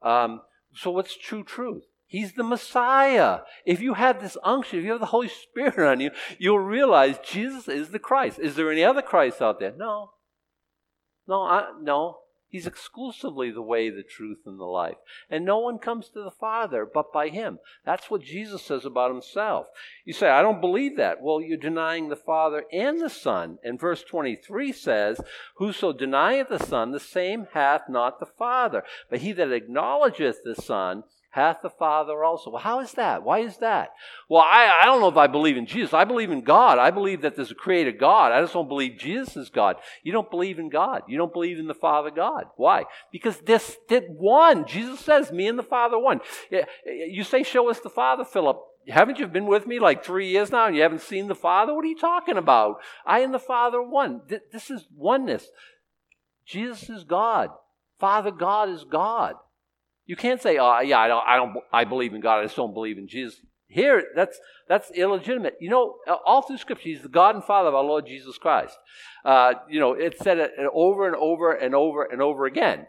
Um, 0.02 0.42
so, 0.74 0.90
what's 0.90 1.16
true 1.16 1.44
truth? 1.44 1.85
He's 2.07 2.35
the 2.35 2.45
Messiah. 2.45 3.40
If 3.64 3.81
you 3.81 3.95
have 3.95 4.21
this 4.21 4.37
unction, 4.45 4.79
if 4.79 4.85
you 4.85 4.92
have 4.92 5.01
the 5.01 5.07
Holy 5.07 5.29
Spirit 5.29 5.79
on 5.79 6.01
you, 6.01 6.11
you'll 6.38 6.61
realize 6.61 7.19
Jesus 7.19 7.69
is 7.69 7.90
the 7.90 7.99
Christ. 7.99 8.38
Is 8.38 8.55
there 8.55 8.71
any 8.71 8.85
other 8.85 9.03
Christ 9.03 9.42
out 9.42 9.59
there? 9.59 9.75
No. 9.77 10.12
No, 11.27 11.42
I, 11.42 11.71
no. 11.81 12.19
He's 12.49 12.66
exclusively 12.66 13.51
the 13.51 13.61
way, 13.61 13.90
the 13.90 14.05
truth, 14.05 14.38
and 14.47 14.59
the 14.59 14.64
life. 14.64 14.97
And 15.29 15.45
no 15.45 15.59
one 15.59 15.79
comes 15.79 16.09
to 16.11 16.23
the 16.23 16.31
Father 16.31 16.87
but 16.87 17.12
by 17.12 17.29
him. 17.29 17.59
That's 17.85 18.09
what 18.09 18.23
Jesus 18.23 18.62
says 18.62 18.85
about 18.85 19.11
himself. 19.11 19.66
You 20.05 20.12
say, 20.12 20.29
I 20.29 20.42
don't 20.42 20.61
believe 20.61 20.97
that. 20.97 21.21
Well, 21.21 21.40
you're 21.40 21.59
denying 21.59 22.09
the 22.09 22.16
Father 22.16 22.64
and 22.73 23.01
the 23.01 23.11
Son. 23.11 23.59
And 23.64 23.81
verse 23.81 24.05
23 24.05 24.73
says, 24.73 25.21
Whoso 25.57 25.92
denieth 25.92 26.49
the 26.49 26.61
Son, 26.61 26.92
the 26.92 27.01
same 27.01 27.49
hath 27.53 27.88
not 27.88 28.21
the 28.21 28.27
Father. 28.27 28.85
But 29.11 29.19
he 29.19 29.33
that 29.33 29.51
acknowledgeth 29.51 30.45
the 30.45 30.55
Son, 30.55 31.03
hath 31.37 31.59
the 31.62 31.70
Father 31.70 32.25
also. 32.25 32.51
Well, 32.51 32.62
how 32.62 32.81
is 32.81 32.92
that? 32.92 33.22
Why 33.22 33.40
is 33.40 33.59
that? 33.59 33.90
Well, 34.29 34.42
I, 34.42 34.81
I 34.83 34.87
don't 34.87 35.01
know 35.01 35.09
if 35.09 35.18
I 35.18 35.27
believe 35.27 35.59
in 35.59 35.66
Jesus. 35.66 35.92
I 35.92 36.05
believe 36.05 36.31
in 36.31 36.40
God. 36.40 36.79
I 36.79 36.90
believe 36.90 37.20
that 37.20 37.37
there's 37.37 37.51
a 37.51 37.55
creator 37.55 37.92
God. 37.92 38.33
I 38.33 38.40
just 38.40 38.55
don't 38.55 38.68
believe 38.68 38.99
Jesus 38.99 39.37
is 39.37 39.51
God. 39.51 39.77
You 40.03 40.12
don't 40.12 40.31
believe 40.31 40.59
in 40.59 40.70
God. 40.70 41.03
You 41.07 41.18
don't 41.18 41.33
believe 41.33 41.59
in 41.59 41.66
the 41.66 41.75
Father 41.75 42.11
God. 42.11 42.46
Why? 42.57 42.85
Because 43.12 43.38
this 43.40 43.77
did 43.87 44.05
one. 44.09 44.66
Jesus 44.66 45.01
says, 45.01 45.31
me 45.31 45.46
and 45.46 45.59
the 45.59 45.62
Father 45.62 45.99
one. 45.99 46.20
You 46.85 47.22
say, 47.22 47.42
show 47.42 47.68
us 47.68 47.81
the 47.81 47.90
Father, 47.90 48.25
Philip. 48.25 48.59
Haven't 48.88 49.18
you 49.18 49.27
been 49.27 49.46
with 49.46 49.66
me 49.66 49.79
like 49.79 50.05
three 50.05 50.29
years 50.29 50.51
now 50.51 50.66
and 50.66 50.75
you 50.75 50.81
haven't 50.81 51.03
seen 51.03 51.29
the 51.29 51.35
Father? 51.35 51.75
What 51.75 51.85
are 51.85 51.88
you 51.88 51.99
talking 51.99 52.38
about? 52.38 52.77
I 53.05 53.20
and 53.20 53.35
the 53.35 53.38
Father 53.38 53.83
one. 53.83 54.22
This 54.53 54.70
is 54.70 54.87
oneness. 54.96 55.49
Jesus 56.46 56.88
is 56.88 57.05
God. 57.05 57.51
Father 58.01 58.31
God 58.31 58.70
is 58.70 58.85
God. 58.85 59.35
You 60.07 60.16
can't 60.16 60.40
say, 60.40 60.59
"Oh, 60.59 60.81
yeah, 60.81 60.99
I 60.99 61.09
don't, 61.09 61.25
I 61.27 61.37
don't, 61.37 61.57
I 61.73 61.85
believe 61.85 62.14
in 62.14 62.21
God. 62.21 62.40
I 62.40 62.45
just 62.45 62.57
don't 62.57 62.75
believe 62.75 62.99
in 62.99 63.09
Jesus." 63.09 63.40
Here, 63.69 64.05
that's 64.14 64.38
that's 64.69 64.90
illegitimate. 64.92 65.57
You 65.61 65.71
know, 65.71 65.97
all 66.25 66.42
through 66.42 66.59
Scripture, 66.59 66.88
He's 66.88 67.03
the 67.03 67.09
God 67.09 67.35
and 67.35 67.45
Father 67.45 67.69
of 67.69 67.75
our 67.75 67.85
Lord 67.85 68.07
Jesus 68.07 68.38
Christ. 68.38 68.79
Uh, 69.25 69.55
you 69.69 69.81
know, 69.81 69.92
it's 69.92 70.23
said 70.23 70.38
it 70.38 70.53
over 70.73 71.07
and 71.07 71.16
over 71.16 71.53
and 71.53 71.75
over 71.75 72.05
and 72.05 72.23
over 72.23 72.47
again. 72.47 72.87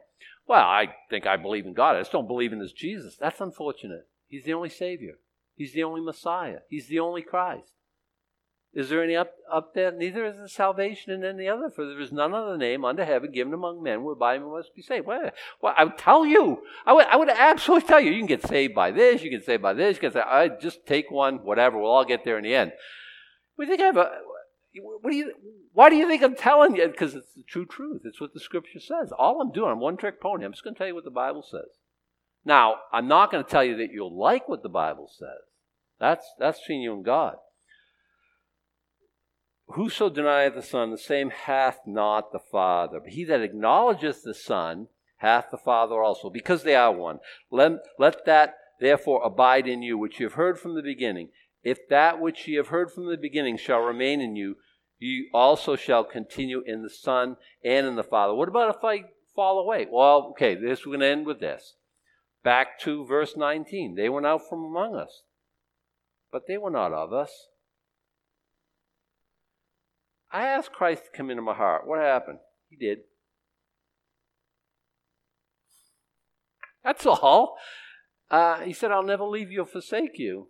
Well, 0.47 0.63
I 0.63 0.93
think 1.09 1.25
I 1.25 1.35
believe 1.35 1.65
in 1.65 1.73
God. 1.73 1.95
I 1.95 2.01
just 2.01 2.11
don't 2.11 2.27
believe 2.27 2.53
in 2.53 2.59
His 2.59 2.73
Jesus. 2.73 3.17
That's 3.19 3.41
unfortunate. 3.41 4.07
He's 4.27 4.45
the 4.45 4.53
only 4.53 4.69
Savior. 4.69 5.15
He's 5.55 5.73
the 5.73 5.83
only 5.83 6.01
Messiah. 6.01 6.59
He's 6.69 6.87
the 6.87 6.99
only 6.99 7.23
Christ. 7.23 7.71
Is 8.77 8.89
there 8.89 9.03
any 9.03 9.15
up, 9.15 9.31
up 9.51 9.73
there? 9.73 9.91
Neither 9.91 10.23
is 10.23 10.35
there 10.37 10.47
salvation 10.47 11.11
in 11.11 11.25
any 11.25 11.47
other, 11.47 11.71
for 11.71 11.83
there 11.83 11.99
is 11.99 12.11
none 12.11 12.35
other 12.35 12.55
name 12.57 12.85
under 12.85 13.03
heaven 13.03 13.31
given 13.31 13.51
among 13.51 13.81
men 13.81 14.03
whereby 14.03 14.37
we 14.37 14.45
must 14.51 14.75
be 14.75 14.83
saved. 14.83 15.07
Well, 15.07 15.31
well 15.59 15.73
I 15.75 15.85
would 15.85 15.97
tell 15.97 16.27
you. 16.27 16.61
I 16.85 16.93
would, 16.93 17.07
I 17.07 17.15
would 17.15 17.27
absolutely 17.27 17.87
tell 17.87 17.99
you. 17.99 18.11
You 18.11 18.19
can 18.19 18.27
get 18.27 18.45
saved 18.45 18.75
by 18.75 18.91
this. 18.91 19.23
You 19.23 19.31
can 19.31 19.39
get 19.39 19.47
saved 19.47 19.63
by 19.63 19.73
this. 19.73 19.95
You 19.95 20.01
can 20.01 20.11
say, 20.11 20.19
I 20.19 20.49
just 20.49 20.85
take 20.85 21.09
one, 21.09 21.37
whatever. 21.37 21.79
We'll 21.79 21.89
all 21.89 22.05
get 22.05 22.23
there 22.23 22.37
in 22.37 22.43
the 22.43 22.53
end. 22.53 22.71
We 23.57 23.65
think 23.65 23.81
I 23.81 23.85
have 23.85 23.97
a. 23.97 24.11
What 24.79 25.09
do 25.09 25.17
you? 25.17 25.33
Why 25.73 25.89
do 25.89 25.95
you 25.95 26.07
think 26.07 26.21
I'm 26.21 26.35
telling 26.35 26.75
you? 26.75 26.87
Because 26.87 27.15
it's 27.15 27.33
the 27.33 27.41
true 27.47 27.65
truth. 27.65 28.03
It's 28.05 28.21
what 28.21 28.35
the 28.35 28.39
Scripture 28.39 28.79
says. 28.79 29.11
All 29.17 29.41
I'm 29.41 29.51
doing, 29.51 29.71
I'm 29.71 29.79
one 29.79 29.97
trick 29.97 30.21
pony. 30.21 30.45
I'm 30.45 30.51
just 30.51 30.63
going 30.63 30.75
to 30.75 30.77
tell 30.77 30.87
you 30.87 30.93
what 30.93 31.03
the 31.03 31.09
Bible 31.09 31.41
says. 31.41 31.79
Now, 32.45 32.75
I'm 32.93 33.07
not 33.07 33.31
going 33.31 33.43
to 33.43 33.49
tell 33.49 33.63
you 33.63 33.75
that 33.77 33.91
you'll 33.91 34.15
like 34.15 34.47
what 34.47 34.61
the 34.61 34.69
Bible 34.69 35.09
says. 35.11 35.49
That's 35.99 36.27
that's 36.37 36.59
between 36.59 36.81
you 36.81 36.93
and 36.93 37.03
God. 37.03 37.37
Whoso 39.71 40.09
denieth 40.09 40.55
the 40.55 40.61
Son, 40.61 40.91
the 40.91 40.97
same 40.97 41.29
hath 41.29 41.81
not 41.85 42.31
the 42.31 42.39
Father. 42.39 42.99
But 42.99 43.13
he 43.13 43.23
that 43.25 43.41
acknowledgeth 43.41 44.23
the 44.23 44.33
Son 44.33 44.87
hath 45.17 45.51
the 45.51 45.57
Father 45.57 46.01
also, 46.01 46.29
because 46.29 46.63
they 46.63 46.75
are 46.75 46.91
one. 46.91 47.19
Let, 47.51 47.79
let 47.99 48.25
that 48.25 48.55
therefore 48.79 49.23
abide 49.23 49.67
in 49.67 49.81
you, 49.81 49.97
which 49.97 50.19
you 50.19 50.25
have 50.27 50.33
heard 50.33 50.59
from 50.59 50.75
the 50.75 50.81
beginning. 50.81 51.29
If 51.63 51.87
that 51.89 52.21
which 52.21 52.47
ye 52.47 52.55
have 52.55 52.69
heard 52.69 52.91
from 52.91 53.07
the 53.07 53.17
beginning 53.17 53.57
shall 53.57 53.79
remain 53.79 54.21
in 54.21 54.35
you, 54.35 54.55
you 54.99 55.27
also 55.33 55.75
shall 55.75 56.03
continue 56.03 56.63
in 56.65 56.81
the 56.81 56.89
Son 56.89 57.35
and 57.63 57.85
in 57.85 57.95
the 57.95 58.03
Father. 58.03 58.33
What 58.33 58.47
about 58.47 58.75
if 58.75 58.83
I 58.83 59.03
fall 59.35 59.59
away? 59.59 59.85
Well, 59.89 60.29
okay, 60.31 60.55
this 60.55 60.85
we're 60.85 60.97
going 60.97 61.01
to 61.01 61.07
end 61.07 61.25
with 61.25 61.39
this. 61.39 61.75
Back 62.43 62.79
to 62.81 63.05
verse 63.05 63.35
19. 63.35 63.95
They 63.95 64.09
went 64.09 64.25
out 64.25 64.47
from 64.47 64.63
among 64.63 64.95
us, 64.95 65.23
but 66.31 66.43
they 66.47 66.57
were 66.57 66.71
not 66.71 66.93
of 66.93 67.11
us. 67.11 67.47
I 70.31 70.45
asked 70.47 70.73
Christ 70.73 71.05
to 71.05 71.17
come 71.17 71.29
into 71.29 71.41
my 71.41 71.53
heart. 71.53 71.87
What 71.87 71.99
happened? 71.99 72.39
He 72.69 72.75
did. 72.75 72.99
That's 76.83 77.05
all. 77.05 77.57
Uh, 78.29 78.61
he 78.61 78.73
said, 78.73 78.91
"I'll 78.91 79.03
never 79.03 79.23
leave 79.23 79.51
you 79.51 79.61
or 79.61 79.65
forsake 79.65 80.17
you." 80.17 80.49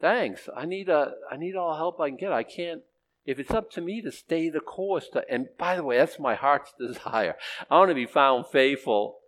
Thanks. 0.00 0.48
I 0.54 0.66
need 0.66 0.88
a. 0.88 1.12
I 1.30 1.36
need 1.36 1.56
all 1.56 1.76
help 1.76 2.00
I 2.00 2.08
can 2.08 2.16
get. 2.16 2.32
I 2.32 2.42
can't. 2.42 2.82
If 3.24 3.38
it's 3.38 3.52
up 3.52 3.70
to 3.72 3.80
me 3.80 4.02
to 4.02 4.10
stay 4.10 4.48
the 4.48 4.60
course, 4.60 5.08
to, 5.12 5.24
and 5.30 5.46
by 5.56 5.76
the 5.76 5.84
way, 5.84 5.98
that's 5.98 6.18
my 6.18 6.34
heart's 6.34 6.72
desire. 6.78 7.36
I 7.70 7.78
want 7.78 7.90
to 7.90 7.94
be 7.94 8.06
found 8.06 8.46
faithful 8.48 9.18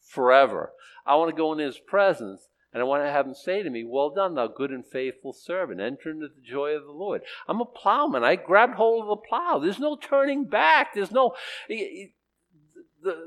forever. 0.00 0.72
I 1.04 1.16
want 1.16 1.30
to 1.30 1.36
go 1.36 1.52
in 1.52 1.58
His 1.58 1.78
presence 1.78 2.48
and 2.72 2.80
I 2.80 2.84
want 2.84 3.04
to 3.04 3.10
have 3.10 3.26
him 3.26 3.34
say 3.34 3.62
to 3.62 3.70
me, 3.70 3.84
Well 3.84 4.10
done, 4.10 4.34
thou 4.34 4.46
good 4.46 4.70
and 4.70 4.84
faithful 4.84 5.32
servant. 5.32 5.80
Enter 5.80 6.10
into 6.10 6.28
the 6.28 6.42
joy 6.42 6.70
of 6.70 6.84
the 6.84 6.92
Lord. 6.92 7.22
I'm 7.46 7.60
a 7.60 7.66
plowman. 7.66 8.24
I 8.24 8.36
grabbed 8.36 8.74
hold 8.74 9.02
of 9.02 9.08
the 9.08 9.28
plow. 9.28 9.58
There's 9.58 9.78
no 9.78 9.96
turning 9.96 10.46
back. 10.46 10.94
There's 10.94 11.10
no. 11.10 11.34
The, 11.68 12.12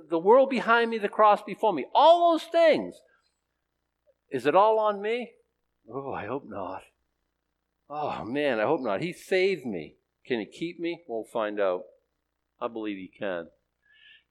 the 0.10 0.17
world 0.17 0.49
behind 0.49 0.89
me, 0.89 0.97
the 0.97 1.10
cross 1.10 1.43
before 1.43 1.73
me. 1.73 1.86
All 1.93 2.31
those 2.31 2.45
things. 2.45 2.95
Is 4.31 4.45
it 4.45 4.55
all 4.55 4.79
on 4.79 5.01
me? 5.01 5.34
Oh, 5.91 6.13
I 6.13 6.25
hope 6.25 6.45
not. 6.47 6.81
Oh, 7.89 8.23
man, 8.23 8.60
I 8.60 8.63
hope 8.63 8.81
not. 8.81 9.01
He 9.01 9.13
saved 9.13 9.65
me. 9.65 9.95
Can 10.25 10.39
he 10.39 10.45
keep 10.45 10.79
me? 10.79 11.03
We'll 11.08 11.25
find 11.25 11.60
out. 11.60 11.84
I 12.60 12.67
believe 12.67 12.97
he 12.97 13.12
can. 13.19 13.49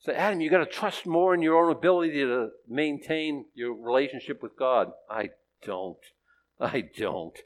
So, 0.05 0.13
Adam, 0.13 0.41
you've 0.41 0.53
got 0.53 0.59
to 0.59 0.67
trust 0.67 1.07
more 1.07 1.35
in 1.35 1.43
your 1.43 1.65
own 1.65 1.73
ability 1.73 2.21
to 2.21 2.51
maintain 2.69 3.47
your 3.55 3.75
relationship 3.75 4.43
with 4.43 4.57
God. 4.59 4.93
I 5.11 5.31
don't. 5.65 5.99
I 6.61 6.85
don't. 6.97 7.39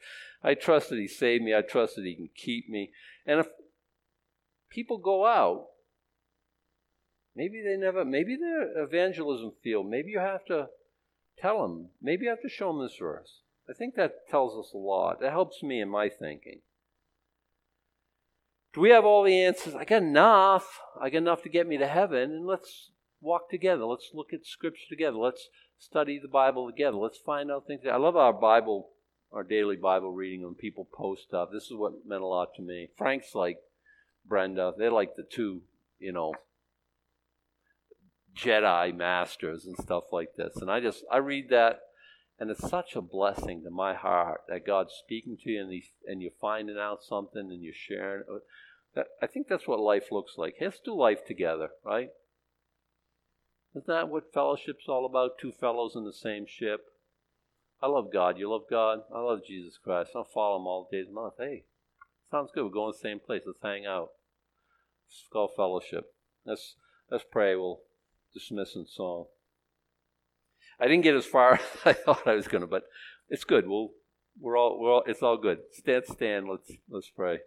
I 0.43 0.55
trust 0.55 0.91
that 0.91 0.99
He 0.99 1.09
saved 1.09 1.45
me. 1.45 1.55
I 1.55 1.63
trust 1.63 1.97
that 1.97 2.05
He 2.05 2.15
can 2.15 2.31
keep 2.35 2.69
me. 2.69 2.91
And 3.27 3.41
if 3.41 3.47
people 4.71 4.99
go 4.99 5.25
out, 5.25 5.67
Maybe 7.39 7.63
they 7.63 7.77
never, 7.77 8.05
maybe 8.05 8.35
their 8.35 8.83
evangelism 8.83 9.53
field, 9.63 9.89
maybe 9.89 10.11
you 10.11 10.19
have 10.19 10.45
to 10.47 10.71
tell 11.41 11.63
them, 11.63 11.91
maybe 12.03 12.25
you 12.25 12.31
have 12.31 12.43
to 12.43 12.49
show 12.49 12.73
them 12.73 12.83
this 12.83 12.97
verse. 12.99 13.43
I 13.71 13.75
think 13.75 13.95
that 13.95 14.29
tells 14.29 14.59
us 14.59 14.73
a 14.75 14.77
lot. 14.77 15.21
That 15.21 15.31
helps 15.31 15.63
me 15.63 15.81
in 15.81 15.89
my 15.89 16.09
thinking. 16.09 16.63
Do 18.75 18.81
we 18.81 18.91
have 18.91 19.05
all 19.05 19.25
the 19.25 19.41
answers? 19.41 19.75
I 19.75 19.85
got 19.85 20.03
enough. 20.03 20.81
I 21.01 21.11
got 21.11 21.19
enough 21.19 21.43
to 21.43 21.49
get 21.49 21.67
me 21.67 21.79
to 21.79 21.87
heaven, 21.87 22.31
and 22.31 22.47
let's 22.47 22.91
walk 23.21 23.51
together. 23.51 23.85
Let's 23.85 24.11
look 24.13 24.33
at 24.33 24.47
Scripture 24.47 24.87
together. 24.89 25.17
Let's 25.17 25.49
study 25.79 26.19
the 26.21 26.29
Bible 26.29 26.67
together. 26.67 26.97
Let's 26.97 27.19
find 27.19 27.51
out 27.51 27.67
things. 27.67 27.83
I 27.91 27.97
love 27.97 28.17
our 28.17 28.33
Bible, 28.33 28.91
our 29.33 29.43
daily 29.43 29.77
Bible 29.77 30.13
reading 30.13 30.45
when 30.45 30.55
people 30.55 30.87
post 30.93 31.25
stuff. 31.25 31.49
This 31.53 31.65
is 31.65 31.75
what 31.75 32.07
meant 32.07 32.23
a 32.23 32.27
lot 32.27 32.55
to 32.57 32.63
me. 32.63 32.89
Frank's 32.97 33.35
like 33.35 33.59
Brenda. 34.27 34.73
They're 34.77 34.91
like 34.91 35.17
the 35.17 35.25
two, 35.25 35.63
you 35.99 36.13
know, 36.13 36.35
Jedi 38.37 38.95
masters 38.95 39.65
and 39.65 39.77
stuff 39.79 40.05
like 40.13 40.37
this. 40.37 40.57
And 40.57 40.71
I 40.71 40.81
just, 40.81 41.05
I 41.11 41.17
read 41.19 41.49
that, 41.51 41.81
and 42.39 42.51
it's 42.51 42.69
such 42.69 42.95
a 42.95 43.03
blessing 43.03 43.63
to 43.65 43.71
my 43.71 43.95
heart 43.95 44.43
that 44.49 44.67
God's 44.67 44.93
speaking 44.93 45.37
to 45.43 45.51
you 45.51 45.63
and, 45.63 45.73
he, 45.73 45.85
and 46.07 46.23
you're 46.23 46.31
finding 46.41 46.79
out 46.79 47.03
something 47.03 47.51
and 47.51 47.63
you're 47.63 47.73
sharing. 47.75 48.23
I 49.23 49.27
think 49.27 49.49
that's 49.49 49.67
what 49.67 49.81
life 49.81 50.11
looks 50.11 50.35
like. 50.37 50.57
Let's 50.61 50.81
do 50.81 50.95
life 50.95 51.25
together, 51.27 51.71
right? 51.85 52.11
Isn't 53.75 53.87
that 53.87 54.09
what 54.09 54.33
fellowship's 54.33 54.89
all 54.89 55.07
about? 55.07 55.39
Two 55.41 55.53
fellows 55.53 55.95
in 55.95 56.05
the 56.05 56.13
same 56.13 56.47
ship. 56.47 56.81
I 57.83 57.87
love 57.87 58.13
God. 58.13 58.39
You 58.39 58.51
love 58.51 58.65
God? 58.69 59.01
I 59.15 59.21
love 59.21 59.41
Jesus 59.47 59.79
Christ. 59.83 60.11
I'll 60.17 60.25
follow 60.25 60.57
him 60.57 60.67
all 60.67 60.89
days 60.91 61.07
of 61.09 61.15
the 61.15 61.21
month. 61.21 61.35
Hey, 61.39 61.65
sounds 62.31 62.51
good. 62.53 62.65
We're 62.65 62.71
going 62.71 62.93
to 62.93 62.99
the 62.99 63.09
same 63.09 63.21
place. 63.21 63.43
Let's 63.47 63.63
hang 63.63 63.87
out. 63.87 64.11
It's 65.09 65.25
called 65.33 65.51
fellowship. 65.57 66.13
Let's 66.45 66.75
let's 67.11 67.25
pray. 67.31 67.55
We'll 67.55 67.81
dismiss 68.35 68.75
in 68.75 68.87
song. 68.87 69.27
I 70.81 70.87
didn't 70.87 71.05
get 71.05 71.17
as 71.17 71.27
far 71.27 71.55
as 71.55 71.61
I 71.85 71.93
thought 71.93 72.27
I 72.27 72.35
was 72.35 72.49
going 72.49 72.63
to, 72.63 72.67
but 72.67 72.85
it's 73.29 73.45
good. 73.45 73.67
We'll 73.67 73.91
we're 74.41 74.57
all 74.57 74.79
we're 74.81 74.93
all 74.93 75.03
it's 75.07 75.23
all 75.23 75.37
good. 75.37 75.59
Stand, 75.73 76.05
stand. 76.07 76.49
Let's 76.49 76.71
let's 76.89 77.11
pray. 77.11 77.39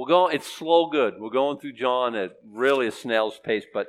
We're 0.00 0.06
going, 0.06 0.34
it's 0.34 0.50
slow 0.50 0.88
good. 0.88 1.16
We're 1.18 1.28
going 1.28 1.58
through 1.58 1.74
John 1.74 2.14
at 2.14 2.30
really 2.50 2.86
a 2.86 2.90
snail's 2.90 3.38
pace, 3.44 3.64
but 3.70 3.88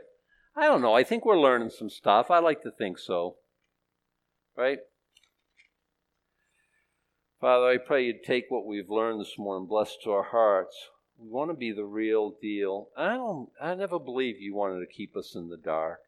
I 0.57 0.65
don't 0.65 0.81
know. 0.81 0.93
I 0.93 1.05
think 1.05 1.25
we're 1.25 1.39
learning 1.39 1.69
some 1.69 1.89
stuff. 1.89 2.29
I 2.29 2.39
like 2.39 2.63
to 2.63 2.71
think 2.71 2.99
so. 2.99 3.37
Right? 4.57 4.79
Father, 7.39 7.65
I 7.67 7.77
pray 7.77 8.05
you'd 8.05 8.23
take 8.23 8.45
what 8.49 8.65
we've 8.65 8.89
learned 8.89 9.21
this 9.21 9.35
morning, 9.37 9.69
bless 9.69 9.95
to 10.03 10.11
our 10.11 10.23
hearts. 10.23 10.75
We 11.21 11.29
want 11.29 11.51
to 11.51 11.55
be 11.55 11.71
the 11.71 11.85
real 11.85 12.31
deal. 12.41 12.89
I 12.97 13.13
don't 13.13 13.49
I 13.61 13.75
never 13.75 13.99
believe 13.99 14.41
you 14.41 14.55
wanted 14.55 14.79
to 14.79 14.91
keep 14.91 15.15
us 15.15 15.35
in 15.35 15.49
the 15.49 15.57
dark. 15.57 15.99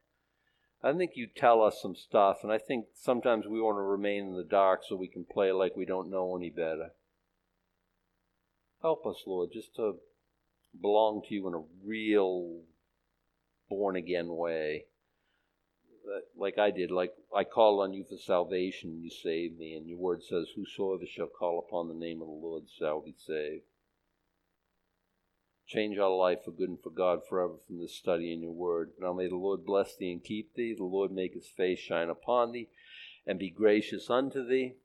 I 0.82 0.92
think 0.92 1.12
you 1.14 1.28
tell 1.28 1.62
us 1.62 1.80
some 1.82 1.96
stuff, 1.96 2.40
and 2.42 2.52
I 2.52 2.58
think 2.58 2.88
sometimes 2.96 3.46
we 3.46 3.62
want 3.62 3.78
to 3.78 3.84
remain 3.84 4.26
in 4.26 4.36
the 4.36 4.44
dark 4.44 4.82
so 4.84 4.96
we 4.96 5.08
can 5.08 5.24
play 5.24 5.52
like 5.52 5.76
we 5.76 5.86
don't 5.86 6.10
know 6.10 6.36
any 6.36 6.50
better. 6.50 6.90
Help 8.82 9.06
us, 9.06 9.24
Lord, 9.28 9.52
just 9.54 9.76
to 9.76 10.00
belong 10.82 11.22
to 11.28 11.34
you 11.36 11.48
in 11.48 11.54
a 11.54 11.64
real 11.86 12.64
born 13.70 13.96
again 13.96 14.36
way. 14.36 14.86
Like 16.36 16.58
I 16.58 16.72
did, 16.72 16.90
like 16.90 17.14
I 17.34 17.44
called 17.44 17.82
on 17.82 17.94
you 17.94 18.04
for 18.04 18.18
salvation, 18.18 19.00
you 19.02 19.10
saved 19.12 19.58
me, 19.60 19.76
and 19.76 19.88
your 19.88 20.00
word 20.00 20.24
says, 20.24 20.48
Whosoever 20.56 21.06
shall 21.06 21.28
call 21.28 21.60
upon 21.60 21.88
the 21.88 21.94
name 21.94 22.22
of 22.22 22.28
the 22.28 22.34
Lord 22.34 22.64
shall 22.68 23.00
be 23.00 23.16
saved. 23.16 23.64
Change 25.74 25.98
our 25.98 26.16
life 26.16 26.44
for 26.46 26.52
good 26.52 26.70
and 26.70 26.80
for 26.80 26.92
God 26.92 27.22
forever 27.28 27.56
from 27.66 27.80
this 27.80 27.96
study 27.96 28.32
in 28.32 28.44
your 28.44 28.52
word. 28.52 28.92
Now 29.00 29.12
may 29.12 29.28
the 29.28 29.38
Lord 29.38 29.66
bless 29.66 29.96
thee 29.96 30.12
and 30.12 30.24
keep 30.24 30.54
thee. 30.54 30.76
The 30.78 30.84
Lord 30.84 31.12
make 31.12 31.34
his 31.34 31.48
face 31.48 31.80
shine 31.80 32.10
upon 32.10 32.52
thee 32.52 32.70
and 33.26 33.40
be 33.40 33.50
gracious 33.50 34.08
unto 34.08 34.48
thee. 34.48 34.76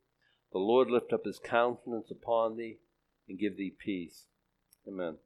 The 0.51 0.59
Lord 0.59 0.91
lift 0.91 1.13
up 1.13 1.27
his 1.27 1.39
countenance 1.39 2.11
upon 2.11 2.57
thee 2.57 2.79
and 3.29 3.39
give 3.39 3.59
thee 3.59 3.75
peace. 3.79 4.29
Amen. 4.87 5.19